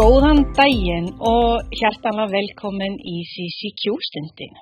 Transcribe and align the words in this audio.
Góðan 0.00 0.38
daginn 0.56 1.10
og 1.28 1.72
hjartanlega 1.76 2.32
velkomin 2.32 2.94
í 3.04 3.16
CCQ-stundin. 3.30 4.54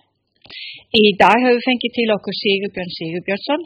Í 0.98 1.02
dag 1.20 1.36
hefur 1.44 1.54
við 1.54 1.66
fengið 1.66 1.92
til 1.98 2.06
okkur 2.14 2.36
Sigurbjörn 2.38 2.90
Sigurbjörnsson 2.96 3.62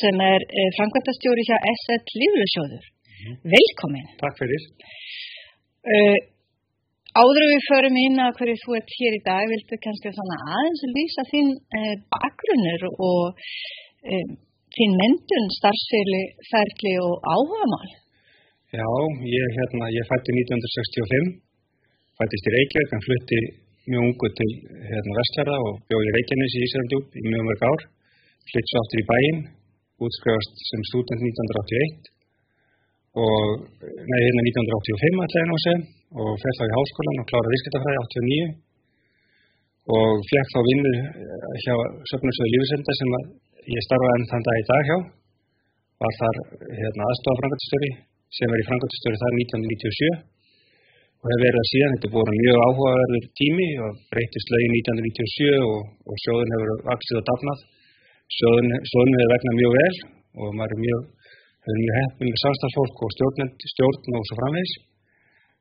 sem 0.00 0.22
er 0.22 0.44
eh, 0.46 0.68
framkvæmtastjóri 0.76 1.46
hjá 1.48 1.56
SL 1.72 2.14
Lífröðsjóður. 2.22 2.86
Velkomin. 3.56 4.06
Takk 4.22 4.38
fyrir. 4.38 4.68
Uh, 5.96 6.16
áður 7.18 7.50
við 7.56 7.68
förum 7.72 8.00
inn 8.04 8.22
að 8.22 8.38
hverju 8.38 8.62
þú 8.62 8.78
ert 8.78 8.96
hér 9.00 9.18
í 9.18 9.22
dag, 9.26 9.50
viltu 9.50 9.82
kannski 9.82 10.14
svona 10.14 10.40
aðeins 10.46 10.88
lýsa 10.94 11.28
þín 11.32 11.54
uh, 11.58 11.92
bakgrunnur 12.14 12.88
og 12.94 13.46
uh, 14.14 14.26
þín 14.78 14.98
myndun, 15.02 15.54
starfsferli 15.58 16.98
og 17.02 17.32
áhugamál? 17.34 17.96
Já, 18.76 18.88
ég, 19.36 19.46
hérna, 19.56 19.84
ég 19.98 20.04
fætti 20.10 20.30
1965, 20.36 21.28
fættist 22.18 22.48
í 22.48 22.50
Reykjavík, 22.54 22.90
en 22.92 23.04
flutti 23.06 23.38
mjög 23.88 24.02
ungu 24.08 24.28
til 24.38 24.50
hérna, 24.90 25.12
Vestlæra 25.18 25.56
og 25.66 25.78
bjóði 25.88 26.08
í 26.10 26.14
Reykjanes 26.16 26.56
í 26.58 26.64
Íslandjúb 26.66 27.14
í 27.16 27.22
mjög 27.24 27.46
mörg 27.46 27.62
ár, 27.70 27.84
flytt 28.50 28.68
svo 28.68 28.80
aftur 28.82 29.00
í 29.00 29.06
bæinn, 29.10 29.38
útskrifast 30.04 30.64
sem 30.68 30.82
student 30.90 31.24
1981 31.24 32.10
og, 33.24 33.46
nei, 34.10 34.20
hérna 34.26 34.42
1985 34.44 35.24
allega 35.24 35.46
nú 35.48 35.60
sem 35.64 35.80
og 36.20 36.32
fer 36.42 36.58
þá 36.58 36.64
í 36.66 36.74
háskólan 36.76 37.22
og 37.22 37.28
klára 37.30 37.52
viðskiptafræði 37.54 38.02
89 38.02 38.50
og 39.96 40.26
fekk 40.32 40.52
þá 40.52 40.60
vinnu 40.68 40.92
hjá 41.64 41.74
Söfnarsöðu 42.12 42.52
Lífisenda 42.52 42.98
sem 43.00 43.16
ég 43.72 43.88
starfaði 43.88 44.18
enn 44.18 44.28
þann 44.34 44.46
dag 44.50 44.60
í 44.60 44.68
dag 44.72 44.84
hjá, 44.90 44.98
var 46.04 46.20
þar 46.20 46.42
hérna, 46.82 47.08
aðstofafrangatistöri 47.08 47.90
sem 48.36 48.52
er 48.52 48.62
í 48.62 48.66
framkvæmstöru 48.68 49.20
þar 49.22 49.36
1997 49.42 50.36
og 51.26 51.30
hefur 51.32 51.42
verið 51.42 51.60
að 51.60 51.70
síðan, 51.70 51.94
þetta 51.94 52.12
búin 52.14 52.36
mjög 52.38 52.58
áhugaverður 52.66 53.24
tími 53.40 53.68
og 53.84 53.92
breytist 54.12 54.50
lögin 54.54 54.74
1997 54.78 55.46
og, 55.66 55.78
og 56.06 56.20
sjóðun 56.22 56.52
hefur 56.54 56.82
vaksið 56.90 57.20
og 57.20 57.24
dafnað. 57.30 57.62
Sjóðun, 58.36 58.68
sjóðun 58.90 59.16
hefur 59.16 59.32
vegnað 59.32 59.58
mjög 59.60 59.72
vel 59.78 59.96
og 60.36 60.50
maður 60.58 60.74
er 60.76 60.82
mjög, 60.84 61.00
hefur 61.66 61.80
mjög 61.82 61.96
heppið 62.00 62.28
með 62.30 62.42
samstagsfólk 62.44 63.02
og 63.06 63.14
stjórn, 63.16 63.50
stjórn 63.72 64.18
og 64.20 64.28
svo 64.28 64.38
framvegs. 64.40 64.74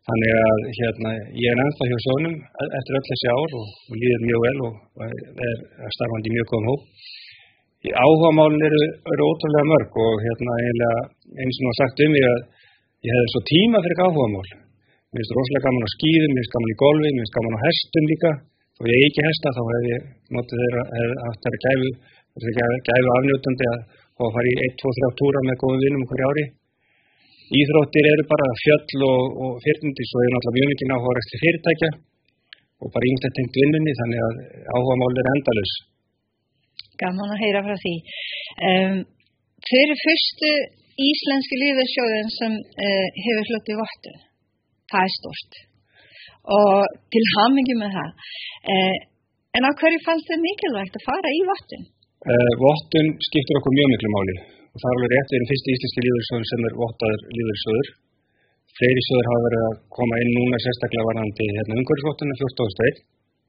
Þannig 0.06 0.34
að 0.38 0.66
hérna, 0.78 1.12
ég 1.34 1.48
er 1.50 1.62
ennþá 1.64 1.86
hjá 1.90 1.98
sjóðunum 2.06 2.36
eftir 2.78 2.98
öll 3.00 3.06
þessi 3.10 3.30
ár 3.34 3.56
og, 3.60 3.70
og 3.90 3.96
líður 4.02 4.26
mjög 4.30 4.44
vel 4.46 4.58
og, 4.68 4.76
er 5.08 5.96
starfandi 5.98 6.30
í 6.30 6.36
mjög 6.36 6.52
góðum 6.52 6.70
hóp. 6.70 6.84
Áhugamálin 7.86 8.66
eru, 8.66 8.84
eru 9.14 9.26
ótrúlega 9.32 9.70
mörg 9.72 9.98
og 10.04 10.22
hérna 10.26 10.54
eins 11.42 11.58
og 11.58 11.66
maður 11.66 11.80
sagt 11.80 12.04
um 12.06 12.14
mig 12.14 12.28
að 12.30 12.38
ég 13.06 13.12
hefði 13.16 13.34
svo 13.34 13.42
tíma 13.52 13.84
fyrir 13.86 14.04
áhugamál. 14.06 14.50
Mér 15.12 15.22
finnst 15.22 15.36
rosalega 15.38 15.66
gaman 15.66 15.88
á 15.88 15.90
skýðum, 15.96 16.32
mér 16.34 16.42
finnst 16.44 16.56
gaman 16.56 16.74
í 16.74 16.80
golfi, 16.84 17.10
mér 17.10 17.24
finnst 17.24 17.38
gaman 17.38 17.58
á 17.58 17.60
hestum 17.66 18.06
líka. 18.12 18.32
Þó 18.76 18.82
ég 18.92 19.06
ekki 19.08 19.28
hesta 19.28 19.56
þá 19.56 19.62
hef 19.72 19.86
ég 19.94 20.02
notið 20.36 20.62
þeirra, 20.62 20.84
hef 20.96 21.12
haft 21.26 21.46
þeirra 21.46 21.60
gæfu, 21.66 21.90
gæfu 22.90 23.10
afnjótandi 23.16 23.68
að 23.74 23.80
að 24.24 24.36
fara 24.36 24.52
í 24.52 24.56
1-2-3 24.70 25.10
túra 25.20 25.42
með 25.44 25.58
góðum 25.62 25.82
vinnum 25.84 26.06
hverju 26.10 26.28
ári. 26.30 26.46
Íþróttir 27.60 28.08
eru 28.12 28.24
bara 28.32 28.48
fjöll 28.62 29.04
og, 29.06 29.24
og 29.44 29.58
fyrrnindi 29.64 30.06
svo 30.10 30.22
er 30.24 30.32
náttúrulega 30.34 30.58
mjög 30.58 30.72
mikið 30.72 30.94
áhugaræsti 30.96 31.42
fyrirtækja 31.42 31.90
og 32.82 32.94
bara 32.96 33.10
ynglega 33.10 33.36
tengt 33.38 33.60
vinnunni 33.60 33.98
þannig 34.00 34.24
að 34.28 34.40
áhugamál 34.76 35.20
er 35.22 35.30
endalus. 35.34 35.74
Gaman 37.02 37.36
að 37.36 37.44
heyra 37.44 37.62
frá 37.68 37.76
því. 37.84 37.94
Um, 38.70 38.98
eru 39.84 39.96
fyrstu 40.06 40.52
íslenski 41.02 41.60
líðarsjóðin 41.60 42.30
sem 42.36 42.54
uh, 42.56 43.08
hefur 43.26 43.50
hlutið 43.52 43.82
vatun. 43.82 44.18
Það 44.92 45.08
er 45.08 45.14
stort. 45.16 45.60
Og 46.56 46.96
til 47.12 47.24
hamingi 47.34 47.76
með 47.82 47.98
það. 47.98 48.32
Uh, 48.76 48.96
en 49.58 49.68
á 49.68 49.72
hverju 49.82 50.00
fannst 50.06 50.30
þið 50.30 50.44
mikilvægt 50.46 51.00
að 51.00 51.08
fara 51.10 51.34
í 51.36 51.42
vatun? 51.52 51.86
Uh, 52.26 52.52
vatun 52.64 53.12
skiptir 53.28 53.60
okkur 53.60 53.76
mjög 53.76 53.92
miklu 53.94 54.12
máli. 54.16 54.36
Og 54.76 54.82
það 54.84 54.90
er 54.90 54.98
alveg 54.98 55.14
rétt, 55.14 55.30
við 55.32 55.38
erum 55.40 55.52
fyrsti 55.52 55.76
íslenski 55.76 56.06
líðarsjóðin 56.06 56.50
sem 56.52 56.66
er 56.70 56.80
vottaður 56.80 57.22
líðarsjóður. 57.36 57.92
Fleiri 58.76 59.04
sjóður 59.08 59.30
hafa 59.32 59.44
verið 59.46 59.66
að 59.66 59.76
koma 59.96 60.18
inn 60.20 60.34
núna 60.36 60.58
sérstaklega 60.60 61.08
varandi 61.10 61.46
hérna, 61.56 61.78
umhverfisvotunum 61.80 62.40
14.1. 62.42 62.98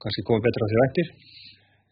Kanski 0.05 0.23
komið 0.29 0.45
betra 0.47 0.67
á 0.67 0.71
því 0.71 0.79
vættir. 0.83 1.09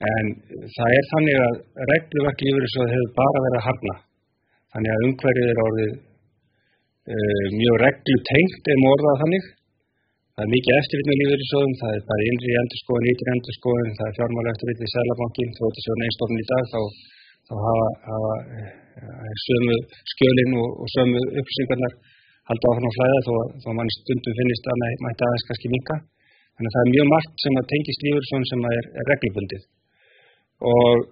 En 0.04 0.30
það 0.76 0.96
er 0.98 1.08
þannig 1.10 1.40
að 1.46 1.56
regluverk 1.90 2.44
líðarsjóð 2.46 2.92
hefur 2.94 3.10
bara 3.18 3.42
verið 3.46 3.58
að 3.58 3.66
harna. 3.68 3.96
Þannig 4.74 4.92
að 4.92 5.04
umhverfið 5.06 5.50
er 5.50 5.60
orðið 5.64 5.90
uh, 5.94 7.44
mjög 7.54 7.76
reglu 7.84 8.16
tengt 8.30 8.70
ef 8.74 8.80
morðað 8.82 9.20
þannig. 9.22 9.44
Það 10.34 10.44
er 10.44 10.50
mikið 10.50 10.78
eftirvitt 10.80 11.08
með 11.10 11.20
lífeyrisjóðum, 11.20 11.74
það 11.80 11.92
er 11.94 12.00
bara 12.08 12.24
innri 12.30 12.54
endurskóðin, 12.60 13.10
ytri 13.12 13.28
endurskóðin, 13.34 13.92
það 13.98 14.08
er 14.08 14.16
fjármála 14.16 14.54
eftirvitt 14.54 14.82
í 14.82 14.88
Sælabankin, 14.90 15.52
þó 15.54 15.62
þetta 15.66 15.84
séu 15.84 15.96
neynstofn 16.00 16.40
í 16.40 16.46
dag, 16.48 16.64
þá, 16.72 16.80
þá 17.46 17.54
hafa, 17.66 17.86
hafa 18.08 18.32
uh, 18.64 19.30
sömu 19.44 19.76
skjölinn 20.14 20.58
og, 20.58 20.68
og 20.82 20.90
sömu 20.96 21.22
upplýsingarnar 21.22 21.94
halda 22.50 22.72
áfram 22.72 22.90
á 22.90 22.96
flæða 22.98 23.20
þó, 23.28 23.34
þó 23.62 23.68
mann 23.78 23.94
stundum 23.94 24.36
finnist 24.40 24.66
að 24.74 24.82
mæta 25.06 25.28
aðeins 25.28 25.46
kannski 25.50 25.70
minka. 25.70 26.00
Þannig 26.54 26.70
að 26.70 26.74
það 26.74 26.82
er 26.82 26.92
mjög 26.94 27.06
margt 27.14 27.44
sem 27.44 27.60
að 27.60 27.70
tengist 27.70 28.04
lífeyrisjóðum 28.04 28.48
sem 28.50 28.66
er, 28.72 28.88
er 28.98 29.08
reglubundið. 29.12 29.62
Og 30.74 31.06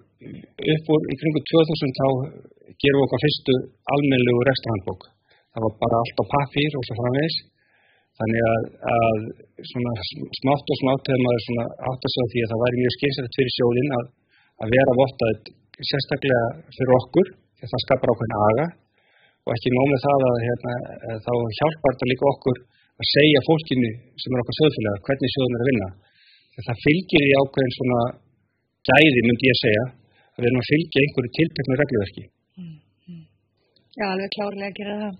upp 0.73 0.91
úr 0.93 1.01
í 1.13 1.15
kringu 1.21 1.41
2000 1.51 1.97
þá 1.99 2.07
gerum 2.81 2.99
við 2.99 3.05
okkar 3.07 3.23
fyrstu 3.23 3.55
almennlegu 3.95 4.45
rekstrahandbók. 4.49 5.03
Það 5.53 5.65
var 5.65 5.73
bara 5.83 5.99
allt 6.01 6.21
á 6.21 6.25
pappir 6.33 6.77
og 6.77 6.85
svo 6.87 6.95
framvegs. 6.99 7.37
Þannig 8.13 8.43
að, 8.53 8.65
að 8.93 9.21
smátt 10.39 10.67
og 10.73 10.79
smátt 10.81 11.09
hefur 11.09 11.23
maður 11.25 11.61
átt 11.89 12.05
að 12.07 12.13
segja 12.13 12.31
því 12.33 12.43
að 12.43 12.51
það 12.51 12.63
væri 12.63 12.81
mjög 12.81 12.95
skynsalegt 12.95 13.37
fyrir 13.39 13.55
sjóðinn 13.55 13.95
að, 13.97 14.05
að 14.61 14.73
vera 14.75 14.97
vottað 14.99 15.51
sérstaklega 15.89 16.43
fyrir 16.77 16.93
okkur, 16.99 17.31
því 17.57 17.65
að 17.65 17.73
það 17.73 17.83
skapar 17.85 18.13
ákveðin 18.13 18.37
aga 18.47 18.67
og 19.43 19.55
ekki 19.55 19.73
nómið 19.73 20.03
það 20.05 20.25
að 20.29 20.37
hérna, 20.45 20.75
þá 21.25 21.33
hjálpar 21.57 21.95
þetta 21.95 22.09
líka 22.11 22.29
okkur 22.33 22.59
að 23.01 23.09
segja 23.09 23.45
fólkinu 23.47 23.89
sem 24.21 24.35
er 24.35 24.43
okkar 24.43 24.57
sjóðfélag 24.59 25.01
hvernig 25.07 25.33
sjóðin 25.33 25.57
er 25.57 25.63
að 25.63 25.69
vinna. 25.71 25.89
Það 26.67 26.83
fylgir 26.85 27.25
í 27.25 27.33
ákveðin 27.41 27.75
svona 27.79 28.01
gæði, 28.87 29.21
myndi 29.25 29.49
ég 29.49 29.59
segja, 29.63 29.83
við 30.37 30.47
erum 30.49 30.61
að 30.61 30.69
fylgja 30.71 31.03
einhverju 31.03 31.31
tilteknu 31.37 31.77
regluverki. 31.81 32.23
Mm, 32.59 32.75
mm. 33.09 33.23
Já, 33.99 34.05
alveg 34.09 34.33
klárlega 34.35 34.69
að 34.71 34.77
gera 34.79 34.97
það. 35.03 35.15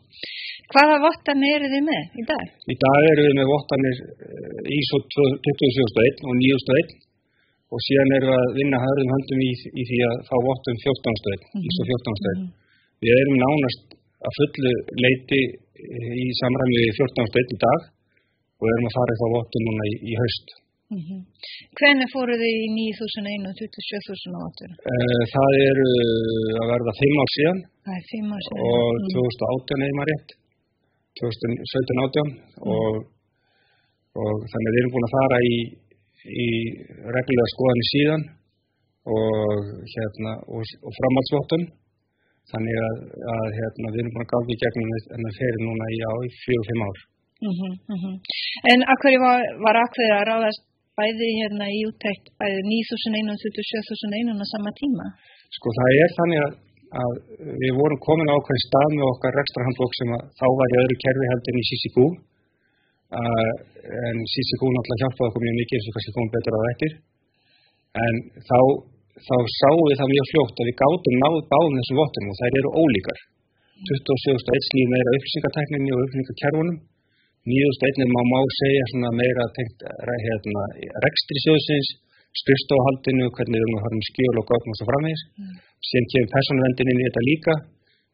Hvaða 0.74 1.00
vottanir 1.04 1.56
eru 1.58 1.72
þið 1.74 1.84
með 1.90 2.20
í 2.22 2.26
dag? 2.30 2.46
Í 2.74 2.76
dag 2.84 3.08
eru 3.12 3.26
við 3.28 3.34
með 3.40 3.50
vottanir 3.54 3.98
ISO 4.80 5.00
27001 5.16 6.24
og 6.28 6.38
9001 6.40 6.94
og 7.74 7.84
síðan 7.88 8.16
eru 8.18 8.30
við 8.30 8.40
að 8.40 8.56
vinna 8.60 8.82
hörðum 8.84 9.14
höndum 9.14 9.44
í, 9.44 9.52
í 9.82 9.84
því 9.90 10.00
að 10.08 10.16
fá 10.30 10.36
vottum 10.48 10.80
1401, 10.86 11.46
mm. 11.54 11.68
ISO 11.70 11.88
1401. 11.90 12.44
Mm. 12.44 12.50
Við 13.04 13.20
erum 13.20 13.38
nánast 13.44 13.96
að 14.24 14.38
fullu 14.40 14.74
leiti 15.04 15.42
í 16.24 16.28
samræmi 16.40 16.80
við 16.80 16.92
1401 16.96 17.56
í 17.56 17.62
dag 17.64 17.88
og 18.64 18.70
erum 18.72 18.90
að 18.90 18.96
fara 18.98 19.16
í 19.16 19.20
þá 19.22 19.26
vottum 19.34 19.66
núna 19.68 19.88
í, 19.90 19.96
í 20.14 20.20
haust. 20.22 20.54
Mm 20.94 21.02
-hmm. 21.06 21.22
Hvernig 21.78 22.08
fóruð 22.14 22.40
þið 22.44 22.56
í 22.66 22.68
9.001 22.78 23.50
og 23.50 23.54
27.008? 23.60 24.70
Uh, 24.92 25.22
það 25.34 25.52
eru 25.70 25.90
að 26.62 26.68
verða 26.74 26.94
5 27.02 27.22
ár 27.24 27.32
síðan. 27.36 27.60
Það 27.86 27.96
er 28.00 28.06
5 28.14 28.34
ár 28.36 28.44
síðan. 28.46 28.64
Og 28.70 28.90
2018 29.16 29.86
eða 29.86 29.98
maður 30.00 30.12
rétt. 30.12 30.30
2017-18 31.22 32.26
mm. 32.26 32.36
og, 32.74 32.94
og 34.22 34.36
þannig 34.52 34.70
að 34.70 34.76
við 34.76 34.82
erum 34.82 34.94
búin 34.96 35.08
að 35.08 35.16
fara 35.18 35.38
í, 35.54 35.58
í 36.46 36.48
reglulega 37.16 37.54
skoðanir 37.54 37.90
síðan 37.94 38.24
og, 39.18 39.72
hérna, 39.94 40.34
og, 40.54 40.62
og 40.86 40.92
framhaldsvottum. 41.00 41.64
Þannig 42.52 42.78
að, 42.86 42.98
að 43.34 43.48
hérna, 43.58 43.94
við 43.94 44.02
erum 44.04 44.14
búin 44.16 44.26
að 44.26 44.34
gangi 44.34 44.56
í 44.56 44.62
gegnum 44.64 44.94
þennan 45.10 45.38
ferið 45.40 45.62
núna 45.68 45.86
í, 45.96 45.98
í 46.28 46.30
4-5 46.44 46.86
ár. 46.90 46.98
Mm 47.44 47.54
-hmm, 47.58 47.74
mm 47.92 48.00
-hmm. 48.02 48.16
En 48.72 48.80
akkur 48.94 49.16
var, 49.28 49.42
var 49.66 49.76
akkur 49.86 50.12
að 50.18 50.28
ráðast 50.30 50.64
bæði 51.00 51.30
hérna 51.40 51.70
í 51.74 51.80
úttækt 51.90 52.30
bæði 52.42 52.60
9.001 52.70 53.32
og 53.34 53.40
27.001 53.42 54.44
á 54.44 54.46
sama 54.54 54.72
tíma? 54.82 55.08
Sko 55.58 55.74
það 55.78 55.98
er 56.04 56.14
þannig 56.18 56.42
að, 56.46 56.54
að 57.04 57.14
við 57.64 57.74
vorum 57.80 58.02
komin 58.08 58.32
á 58.32 58.36
okkur 58.38 58.62
stað 58.66 58.90
með 58.98 59.08
okkar 59.14 59.38
rekstrahandlokk 59.40 59.98
sem 60.00 60.14
þá 60.40 60.46
var 60.60 60.76
í 60.76 60.80
öðru 60.84 61.00
kerfi 61.06 61.32
heldur 61.32 61.54
en 61.54 61.64
í 61.64 61.66
Sissigú 61.72 62.06
uh, 62.14 63.54
en 64.10 64.24
Sissigú 64.34 64.70
náttúrulega 64.70 65.02
hjálpaði 65.04 65.30
okkur 65.32 65.46
mjög 65.46 65.60
mikið 65.62 65.78
eins 65.80 65.90
og 65.90 65.98
kannski 65.98 66.16
komum 66.18 66.34
betur 66.38 66.58
á 66.58 66.62
þetta 66.70 66.92
en 68.04 68.16
þá, 68.50 68.60
þá 69.28 69.36
sáum 69.60 69.84
við 69.90 70.00
það 70.00 70.14
mjög 70.14 70.32
fljótt 70.32 70.62
að 70.62 70.70
við 70.70 70.80
gátum 70.82 71.20
náð 71.24 71.38
báðum 71.52 71.78
þessum 71.80 72.02
vottum 72.02 72.32
og 72.32 72.40
þær 72.40 72.58
eru 72.62 72.72
ólíkar. 72.82 73.20
27.1 73.84 74.66
slíð 74.70 74.90
meira 74.94 75.14
upplýsingartækninni 75.18 75.94
og 75.94 76.02
upplýsingarkerfunum 76.06 76.78
nýðust 77.50 77.86
einnir 77.88 78.10
má 78.16 78.22
má 78.32 78.40
segja 78.60 79.12
meira 79.20 79.46
tengt 79.58 79.86
hérna, 80.28 80.64
rekstri 81.06 81.44
sjóðsins, 81.46 81.90
styrstofahaldinu, 82.42 83.26
hvernig 83.36 83.62
við 83.62 83.78
að 83.78 83.96
með 83.98 84.10
skjól 84.10 84.36
og 84.42 84.50
gögn 84.50 84.74
og 84.74 84.78
svo 84.80 84.90
framvegis. 84.90 85.24
Mm. 85.38 85.56
Síðan 85.90 86.10
kemur 86.14 86.34
personvendin 86.34 86.92
inn 86.94 87.02
í 87.02 87.08
þetta 87.08 87.24
líka 87.30 87.56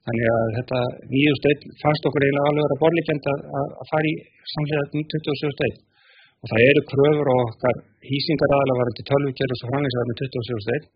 Þannig 0.08 0.30
að 0.34 0.54
þetta 0.58 0.80
nýju 1.12 1.34
stöð 1.38 1.66
fannst 1.82 2.06
okkur 2.08 2.24
eiginlega 2.26 2.50
alveg 2.50 2.64
að 2.64 2.70
vera 2.70 2.82
borlíkjand 2.84 3.28
að, 3.32 3.42
að 3.82 3.90
fara 3.92 4.10
í 4.10 4.14
samlega 4.54 4.84
27 4.96 5.52
stöð. 5.56 5.76
Og 6.40 6.52
það 6.52 6.64
eru 6.70 6.84
kröfur 6.92 7.30
og 7.34 7.42
okkar 7.44 7.82
hýsingar 8.10 8.54
aðalega 8.56 8.80
varandi 8.82 9.06
tölvugjör 9.10 9.54
og 9.54 9.60
svo 9.60 9.72
framleysið 9.72 10.10
með 10.10 10.22
27 10.24 10.64
stöð. 10.66 10.88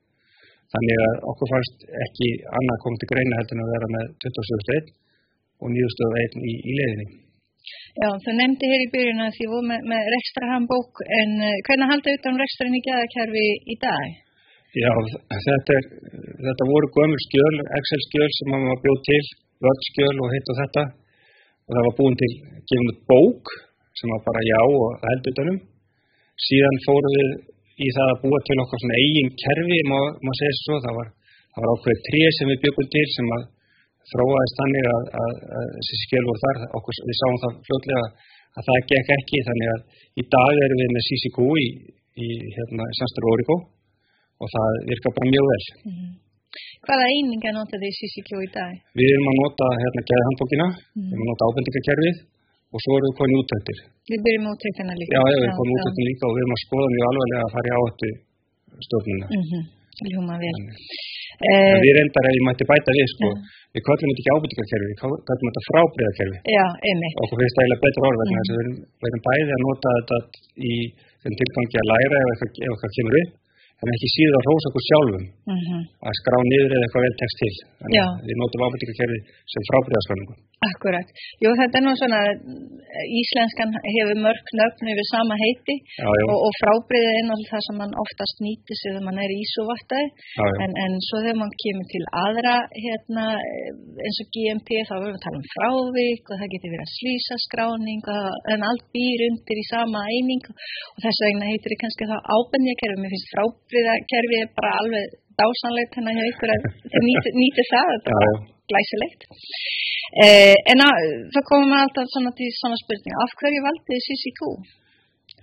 Þannig 0.73 1.03
að 1.05 1.17
okkur 1.33 1.51
fannst 1.51 1.85
ekki 2.07 2.29
annað 2.59 2.81
komið 2.85 3.01
til 3.03 3.11
greina 3.11 3.39
heldur 3.41 3.59
en 3.59 3.65
að 3.65 3.73
vera 3.75 3.91
með 3.97 4.07
27 4.25 4.63
stöð 4.65 4.91
og 5.61 5.73
nýju 5.75 5.91
stöð 5.93 6.17
einn 6.23 6.47
í, 6.47 6.53
í 6.63 6.77
leiðinni. 6.79 7.07
Já, 8.01 8.09
þú 8.23 8.31
nefndi 8.39 8.69
hér 8.71 8.83
í 8.85 8.91
byrjun 8.93 9.23
að 9.23 9.35
því 9.37 9.45
voru 9.51 9.67
með, 9.69 9.85
með 9.91 10.09
rekstrahandbók 10.13 11.03
en 11.19 11.33
uh, 11.39 11.57
hvernig 11.67 11.91
halda 11.91 12.15
utan 12.17 12.39
rekstrin 12.41 12.77
í 12.79 12.81
gæðakerfi 12.87 13.45
í 13.73 13.75
dag? 13.83 14.15
Já, 14.73 14.91
þetta, 15.29 15.77
er, 15.77 15.85
þetta 16.47 16.69
voru 16.71 16.89
gömur 16.95 17.21
skjöl, 17.27 17.55
Excel-skjöl 17.77 18.29
sem 18.39 18.53
maður 18.53 18.81
bjóð 18.85 18.99
til, 19.09 19.23
völdskjöl 19.67 20.15
og 20.25 20.33
hitt 20.33 20.49
og 20.49 20.59
þetta 20.61 20.83
og 21.63 21.75
það 21.75 21.85
var 21.87 21.97
búin 21.99 22.19
til 22.19 22.31
gefin 22.71 22.89
út 22.91 23.01
bók 23.11 23.53
sem 23.99 24.13
var 24.13 24.23
bara 24.25 24.41
já 24.49 24.59
og 24.65 25.05
heldutunum. 25.05 25.59
Síðan 26.47 26.79
fóruð 26.87 27.17
við 27.19 27.29
í 27.85 27.89
það 27.95 28.09
að 28.13 28.21
búa 28.23 28.39
til 28.47 28.57
okkar 28.63 28.81
svona 28.81 29.01
eigin 29.03 29.29
kerfi, 29.43 29.79
maður 29.91 30.39
segja 30.39 30.55
svo, 30.59 30.79
það 30.85 30.97
var, 30.99 31.09
var 31.57 31.71
ákveð 31.73 32.01
tré 32.09 32.23
sem 32.37 32.51
við 32.51 32.63
byggum 32.65 32.89
til 32.95 33.05
sem 33.13 33.31
að 33.37 33.45
þróaðist 34.11 34.59
þannig 34.59 34.87
að, 34.93 35.03
að, 35.23 35.33
að 35.59 35.67
þessi 35.77 35.99
skjöl 36.03 36.23
voru 36.27 36.41
þar, 36.43 36.57
okkur, 36.79 36.99
við 37.09 37.17
sáum 37.19 37.37
það 37.43 37.53
fljóðlega 37.67 38.03
að 38.53 38.65
það 38.67 38.81
gekk 38.91 39.13
ekki 39.17 39.45
þannig 39.47 39.69
að 39.73 39.79
í 40.21 40.23
dag 40.35 40.63
erum 40.65 40.81
við 40.81 40.91
með 40.95 41.05
CCQ 41.07 41.47
í, 41.63 41.67
í 42.25 42.27
hérna, 42.57 42.89
Sandstur 42.99 43.29
Origo 43.33 43.57
og 44.43 44.51
það 44.53 44.77
virkar 44.91 45.15
bara 45.17 45.31
mjög 45.33 45.47
vel. 45.51 45.63
Mm 45.87 45.93
-hmm. 45.95 46.11
Hvaða 46.85 47.05
eininga 47.15 47.51
nota 47.55 47.79
þið 47.81 47.93
CCQ 47.99 48.31
í 48.45 48.49
dag? 48.53 48.73
Við 48.99 49.07
erum 49.13 49.31
að 49.31 49.39
nota 49.41 49.67
hérna 49.81 50.01
gæði 50.09 50.25
handbókina, 50.27 50.67
mm 50.67 50.75
-hmm. 50.75 51.07
við 51.09 51.13
erum 51.15 51.25
að 51.25 51.31
nota 51.31 51.47
ábendingakerfið 51.49 52.17
og 52.73 52.79
svo 52.83 52.93
erum 52.97 53.07
við 53.09 53.17
konið 53.21 53.39
útættir. 53.41 53.79
Við 54.11 54.19
byrjum 54.25 54.45
útættina 54.53 54.93
líka? 54.99 55.11
Já, 55.15 55.21
já, 55.31 55.35
við 55.37 55.45
erum 55.45 55.57
konið 55.59 55.75
útættina 55.77 56.09
líka 56.09 56.23
og 56.27 56.33
við 56.35 56.41
erum 56.43 56.55
að 56.57 56.63
skoða 56.65 56.87
mjög 56.93 57.05
alveglega 57.09 57.43
að 57.47 57.53
fara 57.55 57.69
í 57.69 57.73
áhættu 57.77 58.09
stofnuna. 58.87 59.27
Mm 59.29 59.45
-hmm. 59.49 59.63
Ljúma 60.09 60.35
vel. 60.41 60.57
Uh, 61.43 61.75
við 61.83 61.91
reyndar 61.97 62.29
ef 62.29 62.35
ég 62.37 62.45
mætti 62.47 62.65
bæta 62.69 62.95
við, 62.97 63.07
sko, 63.13 63.29
ja. 63.29 63.53
við 63.75 63.85
kallum 63.87 64.09
þetta 64.11 64.21
ekki 64.23 64.33
ábendingakerfi, 64.33 64.89
við 64.89 64.99
kallum 65.03 65.49
þetta 65.49 65.63
frábriðakerfi. 65.69 66.37
Já, 66.55 66.65
einmitt. 66.89 67.15
Og 67.17 67.25
okkur 67.27 67.41
finnst 67.41 67.57
það 67.57 67.63
eiginlega 67.63 67.85
betur 67.85 68.07
orð, 68.09 68.23
þess 68.33 68.53
að 68.53 68.59
við 68.63 69.09
erum 69.09 69.23
bæði 69.27 69.55
að 69.57 69.63
nota 69.67 69.95
þetta 69.99 70.19
í 70.71 70.73
þeim 71.23 71.37
tilgangi 71.41 71.81
að 71.83 71.89
læra 71.91 72.21
ef 72.23 72.45
eitthvað 72.47 72.95
kemur 72.97 73.19
upp 73.21 73.39
en 73.83 73.93
ekki 73.95 74.09
síður 74.15 74.37
að 74.39 74.45
hrósa 74.47 74.69
okkur 74.69 74.85
sjálfum 74.89 75.25
mhm. 75.51 75.63
-huh. 75.67 75.83
að 76.07 76.17
skrá 76.19 76.37
niður 76.39 76.71
eða 76.75 76.85
eitthvað 76.85 77.05
vel 77.05 77.15
tekst 77.21 77.37
til. 77.43 77.55
Við 78.27 78.35
notum 78.39 78.65
ábyrtingakerfi 78.65 79.19
sem 79.53 79.63
frábriðaskráningu. 79.69 80.35
Akkurat. 80.63 81.07
Jú, 81.43 81.49
þetta 81.59 81.75
er 81.79 81.83
nú 81.83 81.93
svona, 81.99 82.21
íslenskan 83.19 83.71
hefur 83.83 84.17
mörg 84.23 84.45
nöfn 84.59 84.91
yfir 84.93 85.07
sama 85.09 85.35
heiti 85.43 85.75
já, 85.83 86.07
og, 86.31 86.37
og 86.47 86.51
frábriðið 86.61 87.17
er 87.19 87.25
náttúrulega 87.27 87.51
það 87.51 87.65
sem 87.67 87.77
mann 87.81 87.99
oftast 88.03 88.37
nýtir 88.45 88.75
sig 88.79 88.89
þegar 88.93 89.05
mann 89.07 89.23
er 89.23 89.31
í 89.33 89.41
Ísuvattaði, 89.43 90.07
en, 90.63 90.71
en 90.83 90.93
svo 91.07 91.17
þegar 91.25 91.39
mann 91.41 91.55
kemur 91.63 91.87
til 91.91 92.03
aðra, 92.23 92.55
hérna, 92.85 93.25
eins 94.07 94.19
og 94.23 94.27
GMP, 94.35 94.69
þá 94.87 94.93
verðum 94.93 95.11
við 95.11 95.19
að 95.19 95.25
tala 95.25 95.41
um 95.41 95.47
frávík 95.55 96.23
og 96.31 96.35
það 96.39 96.53
getur 96.53 96.73
verið 96.73 96.85
að 96.87 96.95
slýsa 96.95 97.35
skráning 97.47 98.03
en 98.53 98.67
allt 98.69 98.85
býr 98.95 99.19
undir 99.27 99.57
í 99.59 99.65
sama 99.67 99.99
eining 100.13 100.43
og 100.47 100.99
þess 101.03 101.23
vegna 101.27 101.51
heitir 101.51 101.73
finnst 103.73 103.89
frábriðakerfi 104.07 104.39
bara 104.57 104.71
alveg 104.81 105.05
dásanlegt 105.39 105.95
hennar 105.97 106.13
hjá 106.17 106.25
ykkur 106.31 106.51
að 106.53 106.61
nýta, 107.07 107.29
nýta 107.41 107.63
það, 107.73 107.89
þetta 107.93 108.11
er 108.29 108.37
glæsilegt. 108.69 109.21
Eh, 110.23 110.55
en 110.71 110.79
að, 110.85 110.97
það 111.33 111.49
komum 111.49 111.73
alltaf 111.73 112.07
svona 112.13 112.31
til 112.37 112.49
svona 112.59 112.77
spurning, 112.77 113.15
af 113.23 113.31
hverju 113.39 113.61
valdið 113.67 114.03
CCQ? 114.05 114.41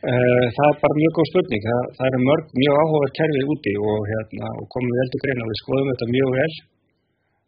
Eh, 0.00 0.44
það 0.56 0.68
er 0.70 0.76
bara 0.82 1.00
mjög 1.00 1.12
góð 1.16 1.30
spurning, 1.30 1.62
það, 1.70 1.82
það 1.96 2.06
eru 2.10 2.20
mörg 2.28 2.44
mjög 2.60 2.74
áhugaverð 2.82 3.16
kerfið 3.18 3.50
úti 3.54 3.72
og, 3.90 3.98
hérna, 4.10 4.46
og 4.60 4.66
komum 4.72 4.92
við 4.92 5.00
heldur 5.02 5.22
greina 5.24 5.50
við 5.50 5.60
skoðum 5.62 5.90
þetta 5.92 6.14
mjög 6.16 6.30
vel, 6.38 6.52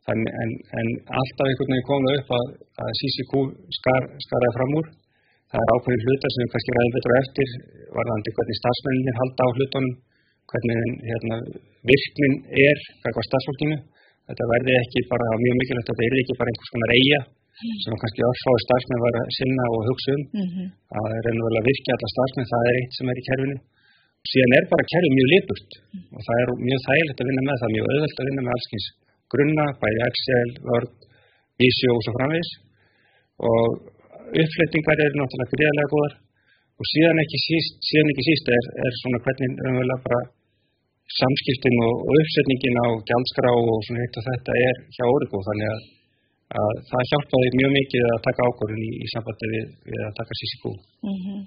Þann, 0.03 0.19
en, 0.43 0.53
en 0.83 0.89
alltaf 1.15 1.47
einhvern 1.47 1.69
veginn 1.71 1.87
komum 1.87 2.09
við 2.11 2.17
upp 2.19 2.31
að, 2.35 2.47
að 2.83 2.89
CCQ 2.99 3.43
skar, 3.77 4.07
skaraði 4.25 4.57
fram 4.57 4.73
úr. 4.81 4.89
Það 5.53 5.63
er 5.63 5.71
ákveðin 5.77 6.03
hlutar 6.09 6.33
sem 6.35 6.43
við 6.43 6.51
kannski 6.55 6.75
ræðum 6.75 6.95
betur 6.97 7.15
eftir, 7.21 7.53
varðandi 7.95 8.33
hvernig 8.35 8.59
stafsmenninir 8.59 9.19
halda 9.21 9.47
á 9.47 9.49
hlutunum, 9.53 9.93
hvernig 10.53 10.79
hérna, 11.09 11.37
virknin 11.91 12.35
er, 12.69 12.79
hvað 13.03 13.19
var 13.19 13.29
stafsfólkinu 13.29 13.79
þetta 14.29 14.51
verði 14.55 14.75
ekki 14.83 15.01
bara 15.13 15.29
mjög 15.45 15.57
mikilvægt 15.61 15.91
þetta 15.91 16.05
er 16.07 16.19
ekki 16.23 16.39
bara 16.41 16.53
einhvers 16.53 16.73
konar 16.75 16.95
eiga 16.97 17.21
mm. 17.23 17.77
sem 17.83 18.01
kannski 18.03 18.27
orðfáði 18.31 18.65
starfsmenn 18.65 19.05
var 19.05 19.19
að 19.21 19.31
sinna 19.39 19.65
og 19.75 19.87
hugsa 19.89 20.11
um 20.17 20.23
mm 20.23 20.49
-hmm. 20.49 20.67
að 20.97 21.07
það 21.11 21.23
reynilega 21.27 21.69
virkja 21.71 21.95
alla 21.97 22.11
starfsmenn, 22.15 22.51
það 22.53 22.69
er 22.71 22.75
eitt 22.81 22.99
sem 22.99 23.11
er 23.13 23.21
í 23.21 23.27
kerfinu 23.29 23.57
síðan 24.31 24.57
er 24.57 24.65
bara 24.73 24.91
kerfið 24.93 25.15
mjög 25.19 25.29
lipurt 25.35 25.71
mm. 25.79 26.05
og 26.15 26.21
það 26.27 26.37
er 26.43 26.49
mjög 26.69 26.81
þægilegt 26.89 27.23
að 27.23 27.29
vinna 27.29 27.43
með 27.49 27.57
það 27.63 27.75
mjög 27.75 27.87
auðvelt 27.93 28.21
að 28.21 28.29
vinna 28.29 28.43
með 28.47 28.55
allskyns 28.57 28.89
grunna, 29.33 29.67
bæði 29.83 30.01
Excel, 30.09 30.51
Word, 30.69 30.93
Visio 31.61 31.91
og 31.97 32.03
svo 32.05 32.13
framvegis 32.19 32.51
og 33.51 33.67
uppflyttingar 34.43 35.03
eru 35.05 35.17
náttúrulega 35.19 35.53
greiðlega 35.53 35.93
góðar 35.95 36.15
og 36.79 36.89
síðan 36.93 37.23
ekki 37.23 37.39
síst, 37.47 37.75
síðan 37.89 38.13
ekki 38.13 38.25
síst 38.29 38.47
er, 38.57 38.65
er 38.87 38.93
svona 39.01 39.23
hvernig 39.25 39.51
bara 40.07 40.21
samskiptin 41.21 41.81
og, 41.87 41.95
og 42.09 42.21
uppsetningin 42.21 42.83
á 42.85 42.87
gjaldskrá 43.09 43.51
og 43.53 43.81
svona 43.87 44.05
eitt 44.05 44.19
og 44.21 44.29
þetta 44.29 44.61
er 44.69 44.77
hjá 44.97 45.05
Origo 45.09 45.41
þannig 45.49 45.69
að, 45.73 45.81
að 46.63 46.73
það 46.91 47.09
hjálpaði 47.11 47.51
mjög 47.61 47.73
mikið 47.79 48.07
að 48.11 48.23
taka 48.27 48.47
ákvörðun 48.49 48.87
í, 48.89 48.93
í 49.05 49.07
sambandi 49.13 49.51
við, 49.55 49.67
við 49.93 50.05
að 50.09 50.15
taka 50.21 50.39
CCQ. 50.41 50.65
Mm 51.09 51.19
-hmm. 51.23 51.41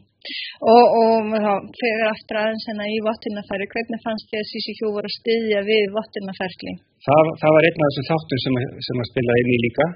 Og, 0.73 0.85
og 0.99 1.33
þá 1.45 1.53
fyrir 1.81 2.07
aftur 2.09 2.39
aðeins 2.41 2.65
hérna 2.69 2.85
í 2.89 2.97
vatnirnaferri, 3.05 3.67
hvernig 3.73 4.03
fannst 4.05 4.31
þið 4.31 4.41
að 4.41 4.49
CCQ 4.51 4.81
voru 4.95 5.09
að 5.11 5.17
styðja 5.19 5.61
við 5.69 5.85
vatnirnaferli? 5.97 6.73
Það, 7.05 7.23
það 7.41 7.55
var 7.55 7.67
einn 7.67 7.85
af 7.85 7.87
þessum 7.91 8.09
þáttum 8.11 8.43
sem, 8.45 8.57
sem 8.87 9.01
að 9.03 9.09
spila 9.11 9.39
inn 9.41 9.53
í 9.55 9.63
líka 9.67 9.87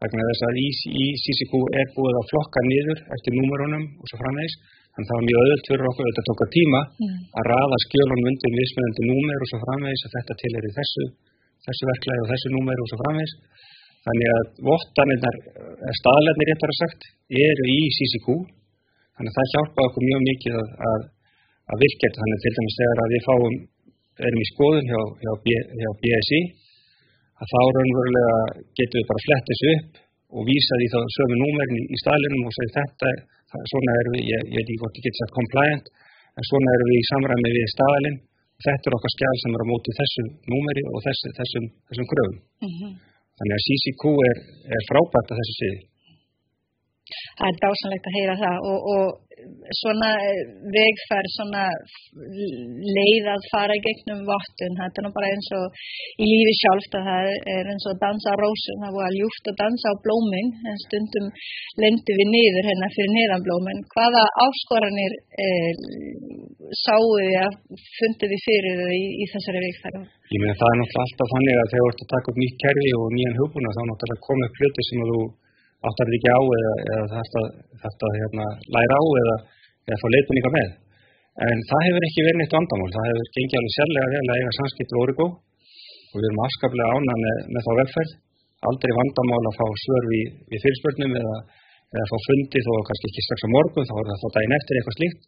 vegna 0.00 0.28
þess 0.30 0.46
að 0.48 0.58
í, 0.64 0.68
í 1.02 1.06
CCQ 1.22 1.62
er 1.80 1.88
búið 1.96 2.18
að 2.20 2.28
flokka 2.32 2.60
niður 2.66 3.00
eftir 3.16 3.36
númerunum 3.36 3.84
og 4.00 4.10
svo 4.10 4.20
framvegs 4.22 4.56
en 4.98 5.06
það 5.06 5.16
var 5.16 5.26
mjög 5.28 5.42
öðult 5.46 5.68
fyrir 5.70 5.88
okkur, 5.90 6.08
þetta 6.08 6.26
tók 6.28 6.42
að 6.44 6.54
tíma 6.56 6.80
mm. 6.86 7.18
að 7.40 7.48
rafa 7.52 7.78
skjölunum 7.84 8.28
undir 8.30 8.54
mismöðandi 8.56 9.08
númer 9.10 9.44
og 9.44 9.50
svo 9.50 9.58
framvegis 9.64 10.06
að 10.06 10.14
þetta 10.16 10.36
til 10.42 10.52
er 10.58 10.66
í 10.66 10.72
þessu, 10.78 11.04
þessu 11.66 11.88
verklæði 11.90 12.24
og 12.24 12.30
þessu 12.32 12.52
númer 12.56 12.82
og 12.82 12.90
svo 12.90 12.98
framvegis. 13.02 13.34
Þannig 14.00 14.30
að 14.34 14.46
vottanirnar, 14.64 15.36
staðleirnir 16.00 16.48
réttar 16.50 16.72
að 16.72 16.78
sagt, 16.80 17.02
eru 17.46 17.66
í 17.68 17.80
CCQ, 17.96 18.36
þannig 19.16 19.32
að 19.32 19.38
það 19.38 19.50
hjálpa 19.54 19.86
okkur 19.90 20.06
mjög 20.08 20.22
mikið 20.28 20.56
að, 20.60 20.70
að, 20.90 21.02
að 21.70 21.82
virkja 21.84 22.06
þetta. 22.08 22.22
Þannig 22.22 22.44
til 22.44 22.54
dæmis 22.58 22.78
þegar 22.80 23.02
að 23.04 23.12
við 23.14 23.26
fáum, 23.28 23.58
erum 24.30 24.44
í 24.44 24.48
skoðun 24.50 24.90
hjá, 24.90 25.02
hjá, 25.20 25.32
hjá 25.82 25.90
BSI, 26.00 26.40
að 27.40 27.52
þá 27.52 27.60
raunverulega 27.76 28.38
getum 28.80 29.00
við 29.00 29.10
bara 29.10 29.26
flett 29.26 29.52
þessu 29.52 29.74
upp 29.74 30.00
og 30.30 30.46
vísa 30.46 30.78
því 30.80 30.88
þá 30.92 30.98
sömu 31.16 31.36
númerin 31.40 31.80
í, 31.82 31.98
staðleinum 32.00 32.48
og 32.48 32.56
segja 32.56 32.74
þetta 32.78 33.12
er 33.12 33.22
svona 33.72 33.94
erum 34.00 34.16
við, 34.16 34.24
ég, 34.30 34.42
ég 34.54 34.58
veit 34.58 34.68
ekki 34.68 34.80
hvort 34.82 34.98
ég 35.00 35.06
get 35.06 35.20
sagt 35.20 35.36
compliant, 35.36 35.86
en 36.36 36.48
svona 36.50 36.74
erum 36.76 36.90
við 36.90 36.98
í 37.00 37.08
samræmi 37.10 37.54
við 37.56 37.70
staðalinn. 37.74 38.18
Þetta 38.60 38.90
er 38.90 38.96
okkar 38.96 39.12
skjál 39.14 39.36
sem 39.40 39.54
er 39.56 39.62
á 39.64 39.66
móti 39.72 39.92
þessu 39.96 40.22
númeri 40.52 40.82
og 40.92 40.98
þessu, 41.06 41.28
þessum, 41.38 41.66
þessum 41.88 42.08
gröfum. 42.12 42.38
Mm 42.60 42.72
-hmm. 42.76 42.92
Þannig 43.40 43.56
að 43.56 43.64
CCQ 43.66 44.04
er, 44.30 44.38
er 44.76 44.82
frábært 44.90 45.32
að 45.32 45.38
þessu 45.40 45.54
siði. 45.60 45.78
Það 47.40 47.50
er 47.50 47.60
dásanlegt 47.64 48.08
að 48.08 48.16
heyra 48.18 48.38
það 48.44 48.70
og, 48.70 48.88
og 48.94 49.04
svona 49.80 50.10
vegferð, 50.74 51.30
svona 51.36 51.64
leið 52.96 53.28
að 53.34 53.46
fara 53.52 53.76
í 53.76 53.82
gegnum 53.84 54.22
vatun, 54.28 54.76
þetta 54.80 55.00
er 55.00 55.06
nú 55.06 55.12
bara 55.16 55.30
eins 55.30 55.50
og 55.58 55.82
í 56.20 56.28
lífi 56.28 56.54
sjálft 56.60 56.96
að 56.98 57.08
það 57.08 57.30
er 57.54 57.70
eins 57.72 57.86
og 57.86 57.94
að 57.94 58.02
dansa 58.04 58.34
á 58.34 58.40
rósum, 58.40 58.84
það 58.84 58.96
var 58.98 59.16
ljúft 59.16 59.50
að 59.52 59.60
dansa 59.62 59.92
á 59.92 60.02
blóminn, 60.04 60.50
en 60.70 60.80
stundum 60.84 61.28
lendu 61.84 62.16
við 62.20 62.32
niður 62.34 62.70
hérna 62.70 62.92
fyrir 62.96 63.12
niðan 63.16 63.46
blóminn. 63.46 63.84
Hvaða 63.94 64.24
áskoranir 64.46 65.18
eh, 65.46 65.70
sáu 66.84 67.04
þið 67.16 67.36
að 67.44 67.60
fundið 67.98 68.34
þið 68.34 68.46
fyrir 68.48 68.80
þið 68.82 68.96
í, 68.96 69.04
í 69.22 69.28
þessari 69.34 69.62
vegferð? 69.66 70.08
Ég 70.30 70.42
meina 70.42 70.58
það 70.58 70.72
er 70.72 70.80
náttúrulega 70.80 71.06
alltaf 71.06 71.32
þannig 71.34 71.60
að 71.60 71.70
þegar 71.72 71.86
þú 71.86 71.92
ert 71.92 72.02
að 72.04 72.12
taka 72.14 72.32
upp 72.32 72.42
nýtt 72.42 72.58
kerfi 72.64 72.90
og 72.98 73.14
nýjan 73.16 73.38
hugbúna 73.40 73.76
þá 73.76 73.82
náttúrulega 73.88 74.26
komið 74.28 74.48
upp 74.50 74.60
hluti 74.60 74.86
sem 74.88 75.08
þú 75.10 75.22
áttar 75.88 76.12
ekki 76.16 76.30
á 76.30 76.40
eða, 76.58 76.72
eða 76.92 77.04
þarft 77.14 78.04
að 78.06 78.18
hérna, 78.20 78.46
læra 78.76 78.96
á 79.00 79.04
eða, 79.22 79.36
eða 79.88 80.00
fá 80.02 80.06
leitinninga 80.14 80.52
með. 80.56 80.70
En 81.48 81.62
það 81.70 81.84
hefur 81.86 82.06
ekki 82.08 82.24
verið 82.26 82.40
neitt 82.40 82.56
vandamál. 82.56 82.90
Það 82.96 83.08
hefur 83.08 83.30
gengið 83.36 83.58
alveg 83.60 83.74
sérlega 83.76 84.10
vel 84.14 84.26
að 84.26 84.38
eiga 84.40 84.56
samskipt 84.58 84.94
og 84.94 85.02
orðgó 85.04 85.26
og 86.10 86.16
við 86.18 86.26
erum 86.28 86.44
afskaplega 86.44 86.96
ána 86.96 87.14
með, 87.24 87.36
með 87.54 87.66
þá 87.66 87.72
velferð. 87.80 88.12
Aldrei 88.68 88.92
vandamál 88.98 89.44
að 89.48 89.58
fá 89.60 89.66
svör 89.84 90.08
við, 90.12 90.24
við 90.52 90.62
fyrirspörnum 90.64 91.14
eða, 91.20 91.36
eða 91.96 92.08
fá 92.10 92.16
fundi 92.26 92.64
þó 92.66 92.72
kannski 92.88 93.08
ekki 93.08 93.24
strax 93.24 93.46
á 93.46 93.50
morgun, 93.54 93.88
þá 93.88 93.94
er 94.00 94.10
það 94.10 94.20
þá 94.20 94.28
daginn 94.36 94.56
eftir 94.58 94.80
eitthvað 94.80 94.98
slíkt. 94.98 95.22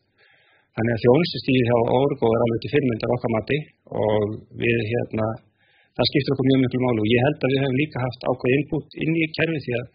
Þannig 0.73 0.95
að 0.97 1.03
þjónustustíði 1.05 1.65
hjá 1.69 1.79
orðgó 2.01 2.29
er 2.33 2.45
alveg 2.45 2.61
til 2.65 2.73
fyrirmyndar 2.75 3.15
okkar 3.17 3.33
mati 3.33 3.59
og 4.03 4.37
við 4.61 4.85
hérna 4.91 5.27
það 5.97 6.09
skiptir 6.09 6.35
okkur 6.35 6.49
mjög 6.49 6.61
mjög 6.63 6.85
málu 6.85 7.03
og 7.05 7.11
ég 7.13 7.27
held 7.27 7.43
að 7.45 7.53
við 7.53 7.61
hefum 7.63 7.81
líka 7.81 8.05
haft 8.05 8.23
ákveð 8.31 8.55
innbútt 8.57 8.97
inn 9.05 9.19
í 9.21 9.27
kerfi 9.37 9.61
því 9.65 9.75
að 9.81 9.91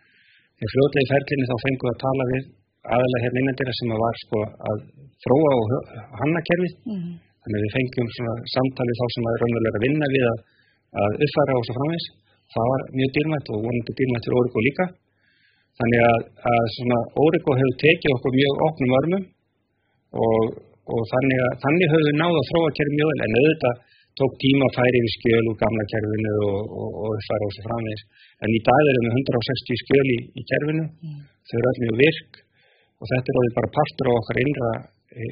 þegar 0.57 0.73
fljóðlega 0.73 1.05
í 1.05 1.09
ferlinni 1.13 1.49
þá 1.49 1.57
fengum 1.65 1.87
við 1.87 1.95
að 1.95 2.03
tala 2.05 2.29
við 2.33 2.43
aðalega 2.97 3.23
hérna 3.23 3.41
innendira 3.43 3.73
sem 3.77 3.93
að 3.93 4.03
var 4.03 4.21
sko 4.23 4.43
að 4.69 4.77
þróa 5.23 5.51
og 5.57 5.73
hanna 6.21 6.41
kerfið. 6.49 6.75
Mm. 6.91 7.09
þannig 7.47 7.57
að 7.57 7.65
við 7.65 7.75
fengjum 7.77 8.07
svona 8.15 8.33
samtalið 8.53 8.99
þá 8.99 9.05
sem 9.15 9.27
að 9.29 9.37
raunverulega 9.41 9.83
vinna 9.85 10.07
við 10.13 10.25
að, 10.31 10.39
að 11.03 11.11
uppfæra 11.25 11.57
og 11.57 11.67
svo 11.67 11.75
framvegs 11.77 12.07
það 12.53 12.71
var 12.71 12.81
mjög 12.97 13.11
dýrmætt 13.15 13.51
og 13.51 13.65
vonandi 13.65 13.95
dýrmætt 13.99 14.25
fyrir 14.27 14.39
Óriko 14.39 14.63
líka. 14.67 14.85
Þannig 15.77 16.03
að, 16.09 16.21
að 16.51 16.63
svona 16.75 16.99
Óriko 17.23 17.57
hefur 17.59 17.75
tekið 17.83 18.15
okkur 18.15 18.37
mjög 18.37 18.63
opnum 18.67 18.95
örmum 18.99 19.25
og, 20.27 20.55
og 20.93 21.01
þannig 21.11 21.43
að 21.45 21.57
þannig 21.63 21.93
höfum 21.93 22.07
við 22.09 22.19
náða 22.21 22.41
að 22.41 22.49
þróa 22.51 22.75
kerfið 22.79 22.97
mjög 22.97 23.11
vel. 23.11 23.19
En 23.27 23.37
auðvitað 23.41 23.75
tók 24.17 24.33
tíma 24.41 24.65
að 24.67 24.77
færi 24.79 24.99
við 25.05 25.13
skjöl 25.15 25.45
úr 25.51 25.57
gamla 25.61 25.85
kerfinu 25.93 26.33
og, 26.49 26.59
og, 26.81 26.89
og 27.03 27.09
uppfæra 27.17 27.47
og 27.47 27.53
svo 27.55 27.63
framvegs 27.67 28.03
en 28.43 28.53
í 28.57 28.59
dag 28.67 28.91
erum 28.91 29.07
við 29.07 29.17
160 29.21 29.81
skjöl 29.83 30.07
í, 30.15 30.19
í 30.39 30.41
kerfinu. 30.51 30.85
Mm. 31.05 31.19
þau 31.47 31.57
eru 31.59 31.71
allir 31.71 31.99
virk 32.03 32.39
og 32.97 33.11
þetta 33.11 33.31
er 33.31 33.39
alveg 33.39 33.57
bara 33.57 33.75
partur 33.77 34.09
á 34.09 34.13
okkar 34.17 34.39
innra, 34.43 34.71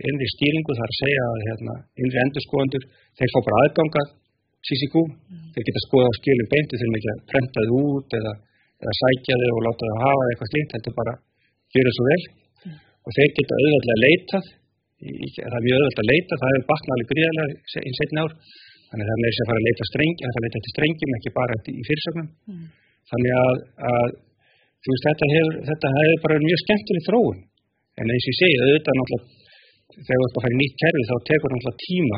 innri 0.10 0.28
stýringu 0.36 0.78
þar 0.78 0.92
að 0.92 1.00
segja 1.02 1.24
að 1.32 1.40
hérna, 1.48 1.76
innri 2.02 2.22
endurskoðendur 2.26 2.86
þeir 3.18 3.34
fá 3.34 3.40
bara 3.48 3.62
aðganga 3.64 4.04
sísíkú, 4.66 5.04
mm. 5.06 5.48
þeir 5.54 5.68
geta 5.68 5.86
skoða 5.86 6.12
skilin 6.20 6.52
beinti 6.52 6.82
þeir 6.82 6.94
mikið 6.96 7.14
að 7.14 7.24
prenta 7.32 7.66
þau 7.70 7.80
út 7.82 8.18
eða, 8.20 8.34
eða 8.82 8.94
sækja 9.02 9.40
þau 9.42 9.52
og 9.56 9.64
láta 9.68 9.90
þau 9.90 9.98
hafa 10.06 10.28
eitthvað 10.30 10.52
slíkt, 10.52 10.76
þetta 10.76 10.92
er 10.92 10.98
bara 11.00 11.16
gera 11.76 11.96
svo 11.98 12.06
vel. 12.10 12.22
Mm. 12.66 12.78
og 13.06 13.18
þeir 13.18 13.34
geta 13.40 13.60
auðvitað 13.62 14.02
leitað, 14.06 14.48
í, 15.06 15.12
það 15.36 15.58
er 15.60 15.66
mjög 15.68 15.84
auðvitað 15.84 16.04
að 16.06 16.12
leita, 16.14 16.40
það 16.42 16.54
hefur 16.54 16.68
batnaðið 16.72 17.12
gríðarlega 17.12 17.84
í 17.86 17.96
setna 18.00 18.26
ár, 18.26 18.38
þannig 18.96 19.06
að 19.06 19.10
það 19.12 19.16
er 19.16 19.24
með 19.24 19.32
þess 19.32 19.44
að 19.44 19.50
fara 19.50 19.62
að 19.62 19.68
leita 19.68 19.88
strengi, 19.92 20.22
það 20.26 20.32
er 20.32 20.40
að 20.40 20.46
leita 20.46 20.60
eftir 20.62 20.74
strengjum, 20.76 21.16
ekki 21.20 21.32
bara 21.36 21.58
eftir, 21.60 21.76
í 21.76 21.84
fyrirsögnum, 21.90 22.30
mm. 22.52 22.64
þannig 23.12 23.34
að, 23.42 23.58
að 23.92 24.08
veist, 24.86 25.08
þetta 25.10 25.30
hefur, 25.36 25.60
þetta 25.70 25.92
hefur 25.98 26.24
bara 26.26 26.46
mjög 26.46 26.64
skemmtileg 26.64 27.06
þróun 27.10 27.44
En 27.96 28.12
eins 28.12 28.26
og 28.28 28.32
ég 28.32 28.38
segi, 28.42 28.56
auðvitað 28.60 28.98
náttúrulega, 29.00 29.28
þegar 29.96 30.20
þú 30.20 30.26
ert 30.26 30.38
að 30.38 30.44
fara 30.44 30.56
í 30.56 30.60
nýtt 30.60 30.80
kerfi 30.82 31.04
þá 31.08 31.16
tekur 31.30 31.54
náttúrulega 31.54 31.84
tíma 31.86 32.18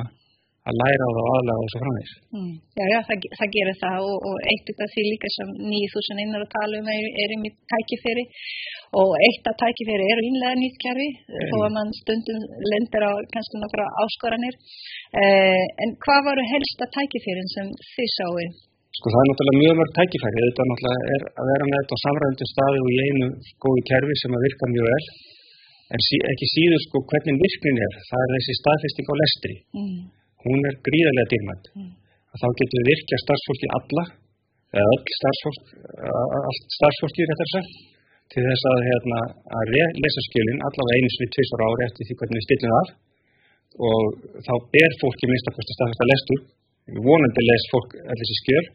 að 0.68 0.78
læra 0.82 1.08
á 1.08 1.12
það 1.16 1.22
og 1.24 1.34
aðlæða 1.38 1.64
og 1.64 1.70
svo 1.72 1.80
framvegs. 1.84 2.14
Mm. 2.36 2.54
Já, 2.80 2.84
já, 2.94 3.00
það, 3.08 3.26
það 3.40 3.52
gerir 3.56 3.78
það 3.84 4.08
og, 4.08 4.18
og 4.30 4.38
eitt 4.52 4.72
af 4.86 4.94
því 4.94 5.04
líka 5.08 5.30
sem 5.36 5.50
9000 5.72 6.24
innar 6.24 6.46
að 6.46 6.54
tala 6.56 6.82
um 6.82 6.90
er, 6.94 7.34
í 7.36 7.40
mitt 7.44 7.58
tækiferi 7.74 8.26
og 9.02 9.12
eitt 9.28 9.50
af 9.52 9.60
tækiferi 9.64 10.08
er 10.12 10.24
innlega 10.28 10.60
nýtt 10.62 10.80
kerfi 10.84 11.10
mm. 11.16 11.50
þó 11.52 11.58
að 11.68 11.76
mann 11.78 11.94
stundum 12.02 12.42
lendir 12.72 13.08
á 13.08 13.12
kannski 13.34 13.62
nokkra 13.64 13.86
áskoranir. 14.04 14.56
Eh, 15.24 15.66
en 15.84 15.96
hvað 16.04 16.26
varu 16.30 16.48
helsta 16.54 16.90
tækiferin 16.98 17.54
sem 17.56 17.72
þið 17.94 18.12
sáðu? 18.18 18.48
Sko 18.98 19.14
það 19.14 19.22
er 19.22 19.28
náttúrulega 19.30 19.62
mjög 19.62 19.76
mörg 19.78 19.92
tækifæri, 19.94 20.44
þetta 20.48 20.68
náttúrulega 20.68 21.16
er 21.16 21.26
að 21.38 21.50
vera 21.52 21.66
með 21.70 21.80
þetta 21.80 21.98
á 21.98 22.04
samræðandi 22.04 22.46
staði 22.52 22.80
og 22.84 22.88
í 22.90 23.02
einu 23.06 23.28
góði 23.64 23.84
kerfi 23.92 24.16
sem 24.24 24.38
að 24.38 24.46
virka 24.48 24.72
mjög 24.74 24.88
vel 24.90 25.04
en 25.94 26.04
sí, 26.04 26.20
ekki 26.34 26.48
síður 26.52 26.82
sko 26.84 27.02
hvernig 27.12 27.38
virknin 27.44 27.82
er, 27.86 28.00
það 28.10 28.24
er 28.24 28.34
þessi 28.36 28.56
staðfesting 28.60 29.08
á 29.08 29.16
lestri. 29.22 29.56
Mm. 29.78 30.00
Hún 30.46 30.70
er 30.70 30.76
gríðarlega 30.86 31.32
dýrmætt. 31.34 31.66
Mm. 31.78 31.92
Þá 32.38 32.48
getur 32.60 32.80
við 32.82 32.90
virkja 32.92 33.18
starfsfólki 33.24 33.68
alla, 33.78 34.04
eða 34.78 34.90
öll 34.96 35.14
starfsfólk, 35.18 35.70
allt 36.50 36.76
starfsfólki 36.78 37.28
réttar 37.30 37.50
sér, 37.54 37.70
til 38.34 38.44
þess 38.46 38.64
að, 38.72 38.80
hérna, 38.88 39.20
að 39.58 39.76
lesa 40.04 40.24
skjölinn 40.28 40.64
allavega 40.68 40.98
einu 40.98 41.12
svið 41.16 41.30
tvisar 41.36 41.64
ári 41.68 41.86
eftir 41.88 42.08
því 42.08 42.18
hvernig 42.20 42.40
við 42.40 42.48
stillum 42.48 42.76
það 42.76 42.96
og 43.88 44.04
þá 44.46 44.54
ber 44.74 44.96
fólki 45.02 45.30
minnst 45.30 45.50
að 45.50 45.58
kosta 45.58 45.76
staðfesta 45.78 46.10
lestur. 46.12 46.42
Vonandi 47.08 47.44
les 47.46 47.66
fólk 47.72 47.96
allir 48.00 48.22
þessi 48.24 48.38
skjöl. 48.42 48.66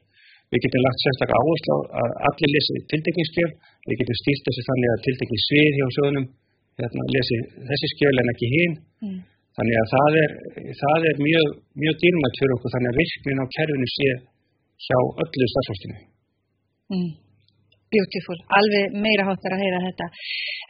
Við 0.53 0.63
getum 0.67 0.85
lagt 0.85 1.03
sérstaklega 1.03 1.41
áherslu 1.43 1.75
á 1.75 2.03
að 2.03 2.15
allir 2.29 2.51
lesi 2.53 2.83
tildekningsskjöl. 2.93 3.51
Við 3.89 4.01
getum 4.03 4.19
stýrt 4.21 4.49
þessi 4.49 4.65
þannig 4.69 4.93
að 4.93 5.05
tildekningssvið 5.07 5.79
hjá 5.79 5.87
sjóðunum 5.97 6.27
hérna, 6.83 7.07
lesi 7.17 7.39
þessi 7.71 7.91
skjöl 7.95 8.15
en 8.23 8.33
ekki 8.35 8.51
hinn 8.53 8.75
mm. 9.05 9.19
Þannig 9.57 9.81
að 9.81 9.91
það 9.95 10.21
er, 10.23 10.37
það 10.83 11.09
er 11.11 11.19
mjög, 11.27 11.51
mjög 11.83 11.99
dýrmætt 12.03 12.39
fyrir 12.41 12.55
okkur 12.57 12.75
þannig 12.75 12.93
að 12.93 13.01
virknin 13.01 13.43
á 13.43 13.47
kerfinu 13.57 13.89
sé 13.97 14.09
hjá 14.87 14.97
öllu 15.25 15.51
starfsfólkinu. 15.53 15.99
Mm. 16.93 17.11
Beautiful, 17.93 18.39
alveg 18.57 18.95
meira 19.05 19.27
háttar 19.29 19.53
að 19.53 19.63
heyra 19.67 19.81
þetta. 19.85 20.07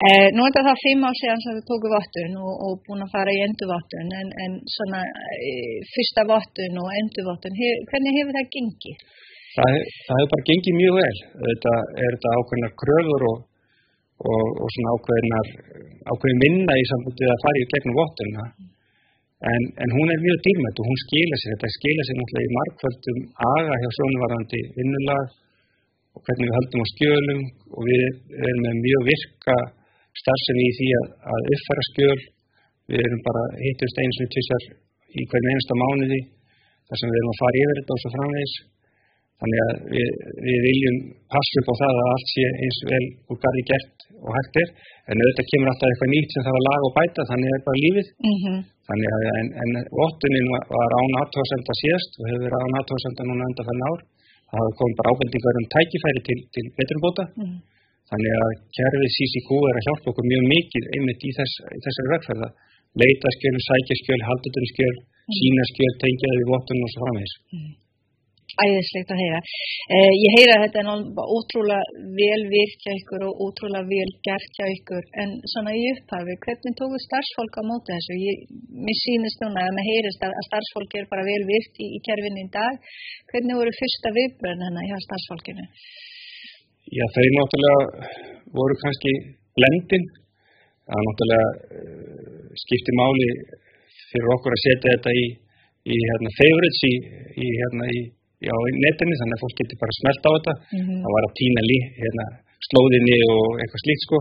Eh, 0.08 0.28
Nú 0.34 0.42
er 0.42 0.54
þetta 0.56 0.72
fimm 0.80 1.04
ár 1.06 1.14
síðan 1.20 1.42
sem 1.44 1.54
við 1.54 1.68
tókum 1.68 1.92
vottun 1.94 2.34
og, 2.42 2.54
og 2.66 2.72
búin 2.88 3.04
að 3.04 3.12
fara 3.14 3.34
í 3.36 3.44
enduvottun 3.44 4.10
en, 4.18 4.32
en 4.42 4.56
svona 4.74 5.04
e, 5.38 5.52
fyrsta 5.92 6.24
vottun 6.26 6.80
og 6.82 6.90
enduvottun 6.98 7.60
hef, 7.60 7.84
hvernig 7.92 8.18
hefur 8.18 8.38
það 8.38 8.50
gengið? 8.56 9.06
Það, 9.54 9.78
það 10.08 10.18
hefur 10.18 10.32
bara 10.34 10.48
gengið 10.50 10.78
mjög 10.80 10.98
vel. 10.98 11.22
Þetta 11.46 11.76
er 11.78 12.16
þetta 12.16 12.34
ákveðnar 12.40 12.74
kröfur 12.82 13.26
og 13.30 13.38
og, 14.30 14.44
og 14.62 14.68
svona 14.74 14.94
ákveðin 16.12 16.42
minna 16.42 16.74
í 16.78 16.84
sambundið 16.90 17.32
að 17.32 17.42
fara 17.44 17.62
í 17.62 17.70
gegnum 17.72 17.98
vottunna 17.98 18.44
en, 19.50 19.62
en 19.82 19.90
hún 19.96 20.08
er 20.14 20.24
mjög 20.26 20.38
dýrmætt 20.46 20.80
og 20.80 20.88
hún 20.88 21.00
skila 21.04 21.36
sér. 21.38 21.52
Þetta 21.54 21.76
skila 21.76 22.02
sér 22.06 22.16
náttúrulega 22.18 22.48
í 22.48 22.56
markvöldum 22.58 23.20
aga 23.52 23.74
hjá 23.80 23.90
sjónuvarandi 23.96 24.60
vinnulag 24.78 25.26
og 26.14 26.20
hvernig 26.26 26.48
við 26.48 26.56
höldum 26.58 26.84
á 26.84 26.86
skjölum. 26.92 27.40
Og 27.76 27.82
við 27.88 28.02
erum 28.46 28.62
með 28.66 28.76
mjög 28.86 29.02
virka 29.10 29.56
starfsefni 30.20 30.66
í 30.68 30.76
því 30.78 30.88
að, 31.00 31.06
að 31.32 31.50
uppfæra 31.54 31.86
skjöl. 31.90 32.20
Við 32.92 33.06
erum 33.06 33.22
bara 33.28 33.42
hittust 33.64 34.02
eins 34.02 34.20
og 34.22 34.32
tvisar 34.34 34.68
í 35.12 35.22
hvern 35.30 35.50
einasta 35.50 35.80
mánuði 35.82 36.20
þar 36.88 37.00
sem 37.00 37.10
við 37.12 37.18
erum 37.20 37.32
að 37.32 37.42
fara 37.42 37.62
yfir 37.62 37.78
þetta 37.80 37.94
og 37.94 38.02
svo 38.02 38.12
framvegis. 38.16 38.54
Þannig 39.42 39.60
að 39.66 39.78
við, 39.90 40.10
við 40.46 40.58
viljum 40.68 40.98
passa 41.34 41.60
upp 41.60 41.70
á 41.72 41.74
það 41.80 41.96
að 42.02 42.10
allt 42.12 42.28
sé 42.30 42.44
eins 42.64 42.78
vel 42.92 43.06
úr 43.32 43.38
gardi 43.42 43.62
gert 43.70 44.04
og 44.22 44.36
hægt 44.36 44.58
er. 44.62 44.68
En 45.10 45.22
auðvitað 45.22 45.48
kemur 45.50 45.70
alltaf 45.72 45.88
eitthvað 45.88 46.12
nýtt 46.12 46.34
sem 46.34 46.44
það 46.46 46.56
var 46.56 46.64
lag 46.68 46.86
og 46.86 46.94
bæta 46.98 47.24
þannig 47.30 47.54
er 47.56 47.64
bara 47.66 47.82
lífið. 47.84 48.12
Mm 48.22 48.36
-hmm. 48.42 48.60
Þannig 48.88 49.10
að 49.16 49.26
en, 49.40 49.50
en 49.62 49.70
vottunin 49.98 50.48
var 50.76 50.96
án 51.00 51.18
aðtóðsenda 51.22 51.74
síðast 51.82 52.18
og 52.18 52.24
hefur 52.30 52.44
verið 52.46 52.64
án 52.64 52.78
aðtóðsenda 52.80 53.28
núna 53.28 53.48
enda 53.50 53.68
þannig 53.68 53.86
ár. 53.90 54.00
Það 54.52 54.72
komið 54.78 54.96
bara 54.98 55.12
ábendingar 55.12 55.58
um 55.60 55.68
tækifæri 55.74 56.20
til, 56.28 56.40
til 56.54 56.66
betrumbóta 56.78 57.24
mm 57.32 57.54
þannig 58.12 58.34
að 58.44 58.54
kerfið 58.76 59.14
CCQ 59.16 59.58
er 59.68 59.78
að 59.78 59.86
hjálpa 59.86 60.10
okkur 60.12 60.26
mjög 60.28 60.42
mikið 60.52 60.88
einmitt 60.96 61.22
í, 61.24 61.30
þess, 61.38 61.54
í 61.76 61.78
þessari 61.84 62.12
vegferða 62.12 62.48
leita 63.02 63.32
skjöl, 63.36 63.54
sækja 63.68 63.96
skjöl, 64.00 64.20
haldutur 64.28 64.66
skjöl 64.72 64.96
mm 64.96 65.04
-hmm. 65.04 65.36
sína 65.38 65.64
skjöl, 65.70 65.92
tengja 66.02 66.32
þau 66.32 66.42
í 66.42 66.50
vottun 66.52 66.84
og 66.84 66.92
svo 66.92 67.04
framvegs 67.04 67.34
mhm 67.56 67.70
æðislegt 68.60 69.12
að 69.14 69.20
heyra. 69.22 69.40
Eh, 69.96 70.12
ég 70.24 70.34
heyra 70.36 70.54
að 70.56 70.62
þetta 70.64 70.80
er 70.82 70.88
ótrúlega 71.36 72.06
vel 72.18 72.42
virkt 72.52 72.84
hjá 72.84 72.92
ykkur 73.00 73.24
og 73.28 73.42
ótrúlega 73.46 73.88
vel 73.88 74.10
gert 74.26 74.58
hjá 74.58 74.66
ykkur 74.76 75.04
en 75.22 75.34
svona 75.52 75.72
í 75.72 75.82
upphafi, 75.94 76.36
hvernig 76.44 76.76
tóku 76.80 77.00
starfsfólk 77.06 77.58
á 77.58 77.62
móta 77.70 77.96
þessu? 77.96 78.18
Ég, 78.28 78.44
mér 78.84 78.98
sýnist 79.02 79.44
núna 79.44 79.64
að 79.64 79.74
maður 79.76 79.90
heyrist 79.90 80.26
að, 80.26 80.36
starfsfólk 80.48 80.96
er 81.00 81.10
bara 81.12 81.26
vel 81.30 81.42
virkt 81.52 81.80
í, 81.80 81.88
í 81.96 82.02
kerfinu 82.06 82.44
í 82.44 82.48
dag. 82.58 82.90
Hvernig 83.32 83.60
voru 83.60 83.74
fyrsta 83.80 84.14
viðbröðin 84.18 84.66
hennar 84.68 84.88
hjá 84.90 84.98
starfsfólkinu? 85.06 85.68
Já, 86.92 87.04
þau 87.14 87.26
náttúrulega 87.38 87.82
voru 88.58 88.76
kannski 88.84 89.12
blendin. 89.56 90.08
Það 90.92 91.04
náttúrulega 91.06 91.50
uh, 91.78 92.40
skipti 92.64 92.92
máli 92.98 93.28
fyrir 94.10 94.32
okkur 94.34 94.56
að 94.56 94.64
setja 94.66 94.90
þetta 94.92 95.12
í, 95.16 95.22
í 95.88 96.00
hérna, 96.08 96.32
favorites 96.36 96.82
í, 96.88 96.94
í 97.38 97.46
hérna 97.60 97.86
í 97.96 98.00
á 98.50 98.56
netinu 98.84 99.14
þannig 99.20 99.36
að 99.36 99.42
fólk 99.44 99.56
getur 99.60 99.78
bara 99.82 99.98
smelt 100.00 100.22
á 100.28 100.30
þetta 100.36 100.54
mm 100.58 100.82
-hmm. 100.82 101.00
það 101.02 101.14
var 101.16 101.24
að 101.26 101.36
týna 101.40 101.62
lí, 101.70 101.78
hérna, 102.02 102.24
slóðinni 102.68 103.16
og 103.34 103.48
eitthvað 103.60 103.84
slíkt 103.84 104.04
sko 104.06 104.18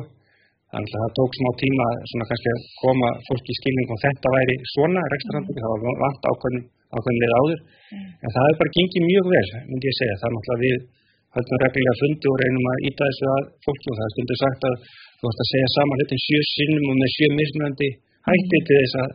þannig 0.71 0.93
að 0.95 1.01
það 1.03 1.15
tók 1.19 1.31
smá 1.39 1.49
tíma 1.63 1.85
svona 2.09 2.29
kannski 2.29 2.49
að 2.55 2.61
koma 2.83 3.09
fólki 3.27 3.51
í 3.53 3.59
skilning 3.59 3.89
og 3.93 3.99
þetta 4.05 4.27
væri 4.37 4.55
svona 4.75 5.01
rekstrandum, 5.13 5.51
mm 5.51 5.59
-hmm. 5.59 5.73
það 5.73 5.83
var 5.85 5.97
vant 6.03 6.23
ákveðin, 6.31 6.65
ákveðinlega 6.95 7.35
áður 7.41 7.59
mm 7.61 7.97
-hmm. 7.97 8.09
en 8.23 8.33
það 8.33 8.45
hefur 8.47 8.59
bara 8.61 8.75
gengið 8.77 9.03
mjög 9.11 9.25
vel, 9.35 9.49
myndi 9.69 9.85
ég 9.91 9.97
segja 9.99 10.19
það 10.19 10.27
er 10.29 10.33
náttúrulega 10.35 10.63
við 10.65 10.77
höfum 11.35 11.59
reglulega 11.63 11.99
fundi 12.01 12.25
og 12.31 12.37
reynum 12.41 12.65
að 12.71 12.81
íta 12.87 13.03
þessu 13.09 13.25
að 13.35 13.43
fólki 13.65 13.87
og 13.91 13.97
það 13.97 14.07
er 14.07 14.13
stundu 14.13 14.35
sagt 14.43 14.61
að 14.69 14.75
þú 15.19 15.25
ætti 15.31 15.43
að 15.43 15.51
segja 15.51 15.69
saman 15.75 15.97
hlutin 15.99 16.23
sjö 16.25 16.39
sinnum 16.55 16.85
og 16.91 16.95
með 17.01 17.09
sjö 17.15 17.27
mismunandi 17.39 17.89
hætti 18.27 18.57
til 18.67 18.77
þess 18.81 18.95
að 19.01 19.09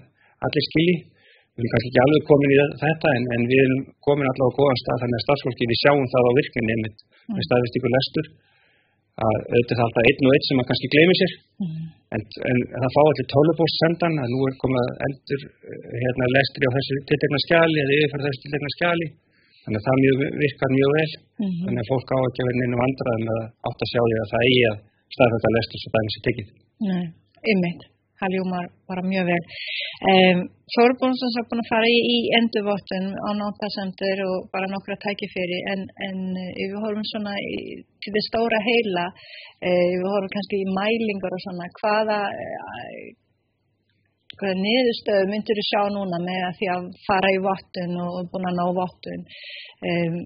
allir 0.47 0.65
skilji 0.69 0.97
Við 1.57 1.65
erum 1.65 1.73
kannski 1.73 1.89
ekki 1.91 2.03
alveg 2.05 2.25
komin 2.29 2.53
í 2.53 2.57
þetta 2.85 3.09
en, 3.17 3.25
en 3.35 3.43
við 3.51 3.61
erum 3.65 3.83
komin 4.05 4.29
allavega 4.31 4.53
á 4.53 4.57
góðan 4.59 4.83
stað 4.83 5.01
þannig 5.03 5.19
að 5.19 5.25
starfsfólki 5.25 5.69
við 5.71 5.79
sjáum 5.83 6.07
það 6.13 6.27
á 6.29 6.31
virkunni 6.39 6.73
einmitt 6.75 6.99
mm. 7.01 7.33
með 7.33 7.47
staðvist 7.47 7.79
ykkur 7.79 7.93
lestur 7.97 8.27
að 9.17 9.37
auðvitað 9.41 9.79
það 9.79 9.87
alltaf 9.87 10.07
einn 10.11 10.27
og 10.29 10.33
einn 10.37 10.45
sem 10.45 10.57
maður 10.59 10.69
kannski 10.71 10.93
glemir 10.93 11.19
sér 11.21 11.33
mm. 11.65 11.85
en, 12.17 12.23
en 12.51 12.61
það 12.83 12.95
fá 12.97 13.01
allir 13.03 13.29
tólubóst 13.33 13.77
sendan 13.81 14.15
að 14.21 14.29
nú 14.35 14.41
er 14.45 14.55
komað 14.61 14.87
eldur 15.07 15.43
hérna 16.03 16.27
lestri 16.37 16.65
á 16.69 16.77
þessu 16.77 16.93
tiltegna 17.09 17.41
skjali 17.47 17.79
eða 17.85 17.97
yfirfæra 17.97 18.27
þessu 18.27 18.43
tiltegna 18.45 18.71
skjali 18.77 19.07
þannig 19.65 19.81
að 19.81 19.87
það 19.89 19.97
mjög, 20.05 20.17
virkar 20.45 20.71
mjög 20.77 20.91
vel 20.99 21.13
mm. 21.17 21.57
þannig 21.65 21.81
að 21.83 21.91
fólk 21.95 22.09
á 22.13 22.19
að 22.21 22.37
vera 22.37 22.61
neina 22.61 22.83
vandrað 22.85 23.19
með 23.25 23.37
að 23.41 23.49
átt 23.71 23.81
að 23.81 23.91
sjá 23.95 24.03
því 24.05 24.17
að 24.21 24.31
það 24.35 24.45
eigi 24.47 24.65
að 24.69 24.79
staðfæta 25.17 25.49
það 28.21 28.35
ljúmar 28.37 28.69
bara 28.89 29.03
mjög 29.07 29.29
vel. 29.31 29.43
Um, 30.11 30.41
Þorbjörnsson 30.75 31.37
er 31.41 31.47
búin 31.51 31.63
að 31.63 31.71
fara 31.71 31.91
í, 31.91 31.99
í 32.15 32.17
endurvottun 32.39 33.07
á 33.15 33.29
náttasendur 33.41 34.23
og 34.27 34.49
bara 34.55 34.71
nokkra 34.73 34.97
tækifyrir 35.05 35.69
en, 35.73 35.85
en 36.09 36.19
ef 36.43 36.73
við 36.73 36.81
horfum 36.85 37.07
svona 37.13 37.35
í, 37.39 37.61
til 38.03 38.15
það 38.17 38.27
stóra 38.29 38.63
heila, 38.67 39.05
uh, 39.13 39.85
við 39.93 40.09
horfum 40.15 40.35
kannski 40.35 40.63
í 40.63 40.73
mælingar 40.79 41.37
og 41.37 41.45
svona, 41.47 41.71
hvaða, 41.81 42.19
uh, 42.33 43.07
hvaða 44.41 44.57
niðurstöðu 44.65 45.31
myndir 45.31 45.61
þú 45.61 45.69
sjá 45.69 45.83
núna 45.95 46.21
með 46.25 46.43
að 46.49 46.59
því 46.59 46.73
að 46.75 46.91
fara 47.07 47.37
í 47.37 47.39
vottun 47.47 48.03
og 48.07 48.19
búin 48.33 48.51
að 48.51 48.59
ná 48.59 48.67
vottun 48.81 49.25
um, 49.93 50.19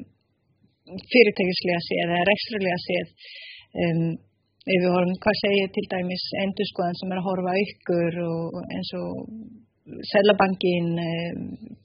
fyrirtækislega 1.12 1.86
séð 1.86 2.02
eða 2.08 2.26
rekstrulega 2.32 2.82
séð. 2.88 3.14
Um, 3.70 4.10
ef 4.60 4.78
við 4.82 4.90
horfum, 4.92 5.16
hvað 5.24 5.36
segir 5.40 5.68
til 5.74 5.86
dæmis 5.94 6.24
endurskoðan 6.44 6.98
sem 7.00 7.12
er 7.12 7.20
að 7.20 7.28
horfa 7.28 7.52
ykkur 7.64 8.18
og 8.26 8.58
eins 8.76 8.90
og 9.00 9.12
Sælabankin 10.10 10.90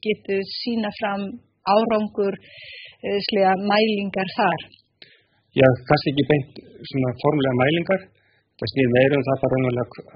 getur 0.04 0.42
sína 0.62 0.92
fram 1.00 1.24
árangur 1.66 2.36
slega 3.28 3.54
mælingar 3.72 4.30
þar? 4.38 4.66
Já, 5.56 5.68
kannski 5.88 6.12
ekki 6.12 6.26
beint 6.32 6.60
svona 6.90 7.14
formulega 7.24 7.60
mælingar. 7.62 8.02
Það 8.60 8.72
snýr 8.72 8.90
meira 8.96 9.18
um 9.20 9.26
það 9.28 9.42
bara 9.44 9.58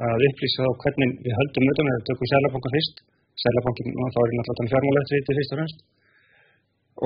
að 0.09 0.25
upplýsa 0.27 0.67
á 0.67 0.71
hvernig 0.83 1.09
við 1.23 1.33
höldum 1.39 1.65
auðvitað 1.65 1.87
með 1.87 1.95
að 1.97 2.05
tökum 2.09 2.29
Sælabanka 2.31 2.73
fyrst. 2.75 3.01
Sælabankin, 3.39 3.89
þá 3.95 4.19
er 4.19 4.33
náttúrulega 4.35 4.71
fjármálættrið 4.73 5.29
fyrst 5.39 5.53
og 5.53 5.59
fremst. 5.59 5.79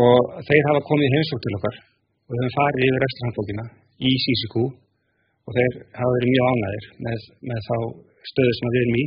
Og 0.03 0.19
þeir 0.49 0.67
hafa 0.67 0.81
komið 0.89 1.13
heimsók 1.15 1.41
til 1.45 1.57
okkar 1.59 1.75
og 2.23 2.33
þeim 2.39 2.53
farið 2.57 2.85
yfir 2.87 3.03
resturhandbókina 3.03 3.65
í 4.09 4.11
Sísikú 4.23 4.63
og 5.43 5.57
þeir 5.57 5.75
hafa 5.99 6.15
verið 6.15 6.31
mjög 6.33 6.49
ánæðir 6.53 6.85
með, 7.05 7.27
með 7.49 7.59
þá 7.67 7.75
stöðu 8.29 8.53
sem 8.57 8.73
við 8.73 8.81
erum 8.81 8.97
í, 8.99 9.05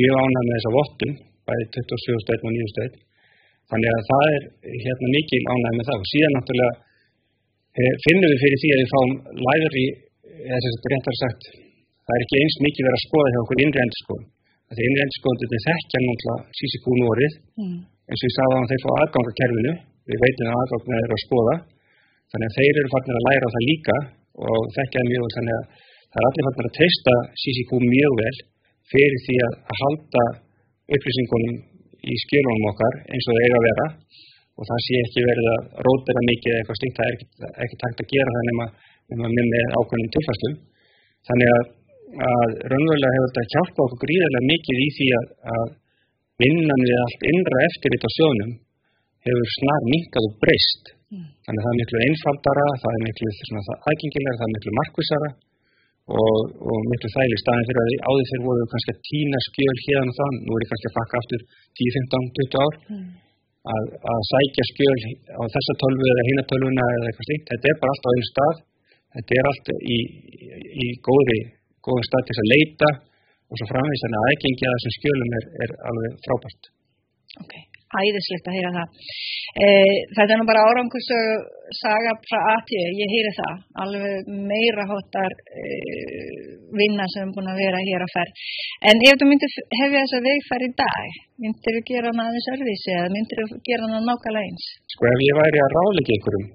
mjög 0.00 0.16
ánæð 0.22 0.44
með 0.48 0.54
þessa 0.56 0.74
vottum, 0.76 1.14
bæði 1.48 1.66
27 1.76 2.24
stöðn 2.24 2.48
og 2.48 2.54
9 2.56 2.72
stöðn. 2.72 2.96
Þannig 3.68 3.94
að 3.94 4.06
það 4.08 4.26
er 4.34 4.44
hérna 4.84 5.08
mikil 5.12 5.42
ánæð 5.52 5.74
með 5.76 5.88
það 5.88 6.02
og 6.02 6.10
síðan 6.12 6.36
náttúrulega 6.38 6.72
e, 7.78 7.82
finnum 8.06 8.32
við 8.32 8.42
fyrir 8.44 8.60
því 8.62 8.70
að 8.72 8.80
við 8.82 8.92
fáum 8.94 9.12
læður 9.48 9.78
í, 9.82 9.86
eða 10.48 10.60
sem 10.64 10.74
þetta 10.74 10.92
réttar 10.94 11.18
sagt, 11.20 11.48
það 12.08 12.16
er 12.16 12.24
ekki 12.24 12.40
eins 12.42 12.58
mikið 12.64 12.88
verið 12.88 12.98
að 12.98 13.06
skoða 13.06 13.32
hjá 13.32 13.40
okkur 13.42 13.62
innri 13.64 13.84
endurskoðun. 13.84 14.26
Það 14.68 14.80
er 14.80 14.88
innri 14.88 15.04
endurskoðun 15.04 15.40
til 15.42 15.62
þekkja 15.68 16.04
náttúrulega 16.04 16.58
sísikún 16.60 17.08
orðið, 17.12 17.34
mm. 17.60 17.78
eins 18.08 18.22
og 18.22 18.28
ég 18.28 18.36
sagði 18.38 18.56
að 18.58 18.70
þeir 18.72 18.84
fá 18.84 18.90
aðgang 18.96 19.28
að 19.28 19.38
kerfinu, 19.40 19.74
við 20.08 20.22
veitum 20.24 20.48
að 20.48 20.62
aðgangna 20.62 21.02
er 21.04 21.12
að 21.12 21.22
skoða, 21.26 21.56
þannig 22.32 22.48
að 22.48 22.56
þeir 22.58 22.80
eru 22.80 22.92
farin 22.94 23.18
að 23.18 23.26
læra 23.28 23.52
það 23.52 23.68
líka 23.68 23.98
og 24.38 24.60
þekkja 24.76 25.00
það 25.00 25.10
mjög 25.10 25.24
vel 25.24 25.34
þannig 25.36 25.56
að 25.58 25.64
það 26.08 26.20
er 26.20 26.28
allir 26.28 26.46
fannir 26.46 26.68
að 26.68 26.76
treysta 26.78 27.14
CCQ 27.42 27.80
mjög 27.84 28.12
vel 28.22 28.36
fyrir 28.92 29.18
því 29.26 29.36
að, 29.46 29.56
að 29.70 29.80
halda 29.82 30.24
upplýsingunum 30.96 31.56
í 32.08 32.18
skjölunum 32.24 32.68
okkar 32.72 33.00
eins 33.12 33.28
og 33.28 33.36
það 33.36 33.44
eiga 33.46 33.58
að 33.58 33.66
vera 33.68 33.86
og 34.58 34.66
það 34.68 34.84
sé 34.84 35.00
ekki 35.06 35.24
verið 35.26 35.48
að 35.54 35.82
rótera 35.86 36.22
mikið 36.28 36.52
eða 36.52 36.60
eitthvað 36.60 36.78
stíkt, 36.78 36.96
það 36.98 37.08
er 37.08 37.16
ekki, 37.16 37.26
ekki 37.64 37.80
takt 37.82 38.00
að 38.02 38.12
gera 38.12 38.34
það 38.36 38.46
nema, 38.48 38.66
nema 39.12 39.28
með 39.34 39.74
ákveðnum 39.78 40.14
tilfæstum. 40.16 40.56
Þannig 41.28 41.52
að, 41.56 41.68
að 42.28 42.54
raunverulega 42.72 43.12
hefur 43.16 43.28
þetta 43.28 43.52
hjálpað 43.54 43.84
okkur 43.84 44.02
gríðarlega 44.04 44.50
mikið 44.50 44.82
í 44.82 44.88
því 44.96 45.08
að, 45.18 45.28
að 45.54 45.68
vinnan 46.42 46.86
við 46.88 46.98
allt 47.04 47.28
innra 47.32 47.62
eftirrit 47.68 48.08
á 48.08 48.10
sjónum 48.16 48.52
hefur 49.32 49.52
snar 49.56 49.82
minkað 49.92 50.28
og 50.28 50.38
breyst. 50.42 50.90
Mm. 51.08 51.26
Þannig 51.44 51.60
að 51.60 51.66
það 51.66 51.72
er 51.74 51.80
miklu 51.82 52.00
einfaldara, 52.06 52.66
það 52.82 52.96
er 52.96 53.04
miklu 53.06 53.28
aðgengilega, 53.90 54.38
það 54.38 54.48
er 54.48 54.54
miklu 54.56 54.72
markvísara 54.78 55.30
og, 56.08 56.36
og 56.72 56.78
miklu 56.90 57.08
þægli 57.14 57.38
staðin 57.42 57.68
fyrir 57.68 57.82
að 57.82 57.94
áður 58.08 58.28
þeir 58.30 58.44
voru 58.48 58.68
kannski 58.72 58.94
að 58.94 59.00
týna 59.08 59.40
skjöl 59.46 59.78
hérna 59.86 60.12
og 60.12 60.18
þann, 60.18 60.36
nú 60.44 60.52
er 60.56 60.64
ég 60.64 60.70
kannski 60.72 60.90
að 60.90 60.96
fakka 60.98 61.20
aftur 61.22 61.42
10, 61.80 61.96
15, 61.98 62.28
20 62.38 62.62
ár. 62.64 62.78
Mm. 62.92 63.08
að, 63.74 63.88
að 64.12 64.20
sækja 64.30 64.64
skjöl 64.70 65.00
á 65.36 65.42
þessa 65.54 65.74
tölvu 65.82 66.06
eða 66.12 66.26
hína 66.28 66.44
tölvuna 66.50 66.86
eða 66.94 67.08
eitthvað 67.10 67.28
slíkt, 67.28 67.50
þetta 67.50 67.70
er 67.70 67.80
bara 67.82 67.94
allt 67.94 68.08
á 68.08 68.10
einu 68.14 68.28
stað, 68.28 68.62
þetta 69.16 69.38
er 69.38 69.48
allt 69.50 69.70
í, 69.76 69.98
í 70.84 70.86
góðri, 71.08 71.40
góðum 71.84 72.06
stað 72.08 72.28
til 72.28 72.38
að 72.38 72.50
leita 72.54 72.90
og 73.48 73.60
svo 73.60 73.68
framvegst 73.70 74.04
þannig 74.04 74.20
að 74.20 74.30
aðgengja 74.30 74.74
þessum 74.74 74.96
skjölum 74.96 75.36
er, 75.38 75.48
er 75.64 75.74
alveg 75.90 76.16
frábært. 76.24 76.70
Ok, 77.42 77.54
æðislegt 78.00 78.48
að 78.48 78.56
heyra 78.58 78.72
það. 78.76 79.06
E, 79.64 79.68
þetta 80.16 80.34
er 80.34 80.40
nú 80.40 80.46
bara 80.48 80.64
árangursaga 80.68 82.12
frá 82.28 82.38
aðtíu, 82.52 82.84
ég 83.00 83.14
heyri 83.14 83.32
það, 83.38 83.62
alveg 83.84 84.28
meira 84.50 84.84
hóttar 84.90 85.34
e, 85.62 85.64
vinna 86.80 87.08
sem 87.14 87.24
er 87.24 87.34
búin 87.36 87.50
að 87.52 87.60
vera 87.62 87.82
hér 87.88 88.04
að 88.04 88.14
ferð. 88.16 88.44
En 88.92 89.02
ef 89.08 89.18
þú 89.18 89.30
myndir 89.30 89.56
hefja 89.80 90.04
þess 90.04 90.18
að 90.18 90.28
vegferð 90.28 90.68
í 90.68 90.70
dag, 90.84 91.18
myndir 91.44 91.78
þú 91.78 91.82
gera 91.90 92.12
hana 92.12 92.28
aðeins 92.28 92.52
örvísi 92.54 92.94
eða 92.98 93.10
myndir 93.16 93.44
þú 93.44 93.60
gera 93.70 93.88
hana 93.88 94.04
nákvæmlega 94.04 94.46
eins? 94.52 94.70
Sko 94.94 95.12
ef 95.12 95.28
ég 95.30 95.42
væri 95.42 95.64
að 95.64 95.76
ráleika 95.78 96.18
ykkurum 96.20 96.48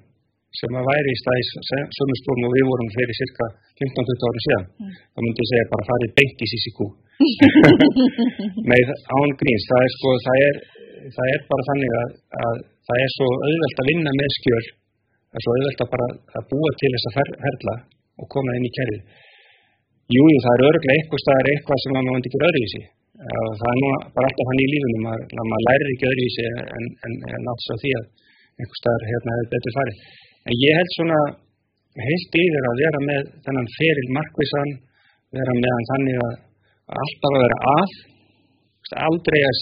sem 0.60 0.76
að 0.78 0.86
væri 0.86 1.14
í 1.14 1.20
staðis 1.20 1.52
sömustórn 1.98 2.46
og 2.46 2.52
við 2.54 2.68
vorum 2.70 2.90
fyrir 2.94 3.18
cirka 3.18 3.48
15-20 3.82 4.26
árum 4.28 4.44
síðan, 4.46 4.68
mm. 4.70 4.92
þá 5.14 5.20
myndi 5.26 5.44
ég 5.44 5.50
segja 5.50 5.72
bara 5.72 5.88
farið 5.88 6.14
beint 6.20 6.44
í 6.46 6.50
sísikú. 6.52 6.88
Með 8.70 8.92
án 9.18 9.34
gríns, 9.40 9.66
það 9.72 9.86
er 9.86 9.94
sko, 9.96 10.14
það 10.28 10.44
er 10.50 10.60
það 11.18 11.34
er 11.34 11.42
bara 11.52 11.68
þannig 11.70 11.98
að, 12.02 12.16
að 12.46 12.56
það 12.88 13.04
er 13.04 13.12
svo 13.18 13.28
auðvelt 13.48 13.82
að 13.84 13.90
vinna 13.92 14.16
með 14.20 14.32
skjöl 14.38 14.66
það 15.34 15.40
er 15.40 15.46
svo 15.46 15.54
auðvelt 15.58 15.84
að 15.84 15.94
bara 15.94 16.08
að 16.40 16.50
búa 16.54 16.72
til 16.80 16.92
þess 16.94 17.08
að 17.10 17.16
fer, 17.18 17.30
ferla 17.44 17.76
og 18.22 18.28
koma 18.34 18.58
inn 18.58 18.68
í 18.68 18.74
kerfið. 18.78 19.22
Jújú, 20.14 20.38
það 20.44 20.54
er 20.54 20.66
örglega 20.70 20.96
eitthvað 21.00 21.24
staðar 21.24 21.50
eitthvað 21.54 21.80
sem 21.82 21.96
maður 21.96 22.14
vandi 22.14 22.30
ekki 22.30 22.42
öðruvísi. 22.48 22.82
Það 23.24 23.70
er 23.72 23.80
nú 23.80 23.90
bara 24.14 24.30
alltaf 24.30 24.50
hann 24.50 24.62
í 24.64 24.68
lífunum 24.74 25.06
maður, 25.08 25.24
maður 25.52 25.66
lærir 25.68 25.94
ekki 25.94 26.10
öðruvísi 26.12 26.46
en, 26.52 26.86
en, 27.08 27.14
en 27.34 27.42
náttúrulega 27.48 27.66
svo 27.66 27.78
því 27.82 27.94
að 27.98 28.06
eitthvað 28.54 28.80
staðar 28.82 29.08
hérna 29.10 29.38
hefur 29.38 29.52
betur 29.54 29.76
farið. 29.78 30.02
En 30.44 30.60
ég 30.62 30.80
held 30.80 30.94
svona 30.94 31.20
heilt 32.04 32.40
yfir 32.44 32.70
að 32.70 32.82
vera 32.84 33.04
með 33.10 33.30
þennan 33.48 33.70
feril 33.78 34.08
markvisan 34.18 34.74
vera 35.34 35.54
með 35.58 35.72
hann 35.74 35.90
þannig 35.92 36.22
að 36.28 36.34
alltaf 37.02 37.38
að 37.38 37.44
vera 37.46 37.60
að 37.74 37.96
aldrei 39.08 39.40
að, 39.48 39.62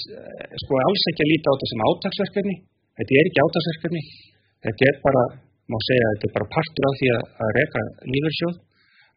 sko 0.64 0.82
alls 0.86 1.06
ekki 1.12 1.24
að 1.26 1.32
líta 1.32 1.52
á 1.52 1.54
þetta 1.54 1.70
sem 1.72 1.86
átagsverkefni, 1.88 2.56
þetta 3.00 3.18
er 3.20 3.30
ekki 3.30 3.44
átagsverkefni, 3.46 4.04
þetta 4.68 4.90
er 4.90 5.00
bara, 5.06 5.24
má 5.72 5.78
segja, 5.88 6.12
þetta 6.14 6.28
er 6.28 6.36
bara 6.38 6.52
partur 6.56 6.88
af 6.90 7.00
því 7.00 7.10
að, 7.16 7.24
að 7.46 7.56
reyka 7.58 7.82
lífelsjóð, 8.14 8.60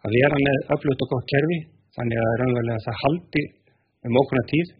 að 0.04 0.16
vera 0.18 0.40
með 0.46 0.58
öflut 0.76 1.04
og 1.04 1.12
gott 1.14 1.28
kerfi, 1.32 1.58
þannig 1.98 2.22
að 2.24 2.32
raunverulega 2.40 2.86
það 2.86 3.00
haldi 3.02 3.44
um 4.04 4.18
okkurna 4.20 4.46
tíð, 4.52 4.72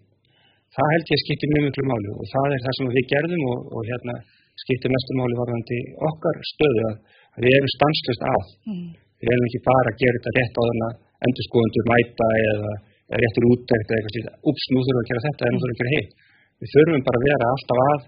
það 0.74 0.92
held 0.94 1.12
ég 1.14 1.22
skiptir 1.22 1.52
mjög 1.54 1.66
mjög 1.68 1.88
máli 1.90 2.08
og 2.14 2.26
það 2.32 2.54
er 2.54 2.64
það 2.64 2.76
sem 2.78 2.90
við 2.94 3.06
gerðum 3.12 3.44
og, 3.52 3.60
og 3.74 3.90
hérna 3.90 4.16
skiptir 4.64 4.92
mestu 4.94 5.16
máli 5.18 5.38
varðandi 5.38 5.78
okkar 6.08 6.40
stöðu 6.50 6.82
að, 6.90 6.96
við 7.44 7.56
erum 7.58 7.72
stanslust 7.74 8.26
af, 8.30 8.50
mm. 8.70 8.88
við 9.22 9.32
erum 9.34 9.46
ekki 9.48 9.62
bara 9.68 9.92
að 9.92 10.00
gera 10.02 10.18
þetta 10.18 10.34
rétt 10.38 10.58
á 10.58 10.62
þannig 10.68 10.88
að 10.88 10.98
endur 11.26 11.48
skoðundur 11.48 11.88
mæta 11.90 12.28
eða 12.42 12.74
réttur 13.12 13.48
útdækt 13.52 13.90
eða 13.90 13.96
eitthvað 13.98 14.14
slíkt, 14.14 14.36
ups, 14.50 14.68
nú 14.72 14.84
þurfum 14.84 15.00
við 15.00 15.02
að 15.02 15.10
gera 15.10 15.24
þetta 15.26 15.48
en 15.48 15.54
nú 15.54 15.62
þurfum 15.62 15.74
við 15.74 15.76
að 15.76 15.82
gera 15.82 15.96
hitt. 15.96 16.12
Við 16.60 16.68
þurfum 16.74 17.02
bara 17.08 17.18
að 17.20 17.26
vera 17.28 17.50
alltaf 17.54 17.82
að, 17.88 18.06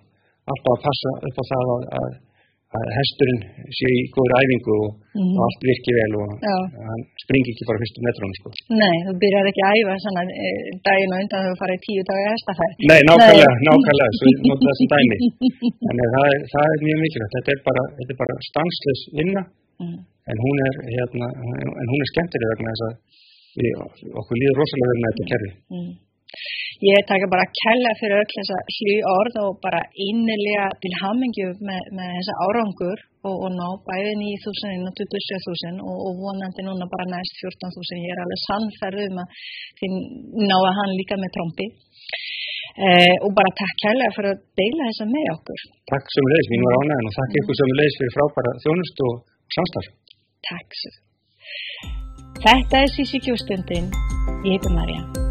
alltaf 0.52 0.72
að 0.72 0.84
passa 0.86 1.10
upp 1.28 1.36
á 1.36 1.44
það 1.50 1.72
að, 1.74 1.84
að, 2.00 2.14
að 2.76 2.86
hesturinn 2.96 3.42
sé 3.78 3.90
í 3.92 4.00
góður 4.14 4.36
æfingu 4.40 4.76
og, 4.76 4.88
mm 5.20 5.34
og 5.36 5.42
allt 5.46 5.62
virki 5.68 5.92
vel 5.96 6.12
og 6.20 6.32
hann 6.88 7.02
springi 7.24 7.52
ekki 7.52 7.68
bara 7.68 7.80
fyrstum 7.82 8.06
metrónu, 8.06 8.36
sko. 8.38 8.52
Nei, 8.80 8.96
þú 9.06 9.12
byrjar 9.22 9.50
ekki 9.50 9.64
að 9.66 9.78
æfa 9.80 9.94
svona 10.04 10.24
e, 10.46 10.50
daginn 10.88 11.14
og 11.14 11.22
undan 11.24 11.46
þú 11.46 11.54
farið 11.60 11.80
tíu 11.86 12.02
dagar 12.10 12.34
hestafær. 12.36 12.72
Nei, 12.90 13.00
nákvæmlega, 13.08 13.52
Nei. 13.52 13.64
nákvæmlega, 13.68 14.08
svo 14.18 14.32
ég 14.32 14.42
nota 14.48 14.68
þessum 14.70 14.90
dæmi. 14.92 15.18
Þannig 15.86 16.12
það 16.16 16.26
er, 16.32 16.40
það 16.54 16.72
er 16.72 16.84
mjög 16.86 17.00
mikilvægt, 17.04 17.36
þetta 17.36 17.54
er 17.54 17.62
bara, 17.68 17.84
þetta 17.98 18.16
er 18.16 18.20
bara 18.22 18.38
stanslis 18.48 19.02
vinna, 19.20 19.42
mm. 19.84 19.98
en 20.32 20.44
hún 20.44 20.64
er, 20.68 20.80
hérna, 20.96 21.30
en 21.80 21.92
hún 21.92 22.04
er 22.04 22.12
skemmtileg 22.12 22.52
vegna 22.54 22.74
þess 22.74 22.86
að 22.88 23.24
okkur 24.20 24.40
líður 24.40 24.60
rosalega 24.60 24.90
vel 24.90 25.00
með 25.02 25.12
þetta 25.12 25.30
kerfi. 25.32 25.52
Mm. 25.76 25.92
Ég 26.84 27.06
taka 27.08 27.26
bara 27.32 27.44
að 27.46 27.54
kella 27.56 27.90
fyrir 27.96 28.20
öll 28.20 28.32
þessa 28.36 28.56
hlý 28.76 28.94
orð 29.08 29.36
og 29.46 29.52
bara 29.64 29.80
innilega 30.06 30.66
til 30.82 30.92
hamingju 31.00 31.46
með, 31.64 31.86
með 31.96 32.10
þessa 32.18 32.34
árangur 32.44 32.98
og, 33.24 33.36
og 33.46 33.50
ná 33.56 33.68
bæði 33.86 34.12
9.000 34.20 34.84
og 34.90 35.00
27.000 35.00 35.80
og, 35.80 35.96
og 36.04 36.20
vonandi 36.20 36.66
núna 36.66 36.88
bara 36.92 37.08
næst 37.14 37.40
14.000. 37.40 38.02
Ég 38.04 38.12
er 38.12 38.22
alveg 38.26 38.42
sannferðum 38.44 39.22
að 39.24 39.40
þið 39.80 39.96
ná 40.50 40.56
að 40.58 40.76
hann 40.80 40.94
líka 41.00 41.20
með 41.22 41.34
trombi. 41.38 41.70
Eh, 42.76 43.14
og 43.24 43.30
bara 43.32 43.56
takk 43.56 43.76
kærlega 43.86 44.14
fyrir 44.18 44.34
að 44.34 44.42
deila 44.60 44.90
þessa 44.90 45.06
með 45.16 45.28
okkur. 45.32 45.66
Takk 45.94 46.12
sömulegis, 46.12 46.50
mín 46.52 46.66
var 46.68 46.80
ánægðan 46.82 47.08
og 47.08 47.18
takk 47.22 47.38
ykkur 47.40 47.60
sömulegis 47.62 48.00
fyrir 48.02 48.16
frábæra 48.18 48.56
þjónust 48.66 49.06
og 49.08 49.14
samstarf. 49.56 49.94
Takk. 50.50 50.82
Þetta 52.44 52.82
er 52.84 52.90
Sísi 52.92 53.22
Kjóstundin. 53.24 53.88
Ég 54.44 54.56
heiti 54.56 54.74
Marja. 54.74 55.25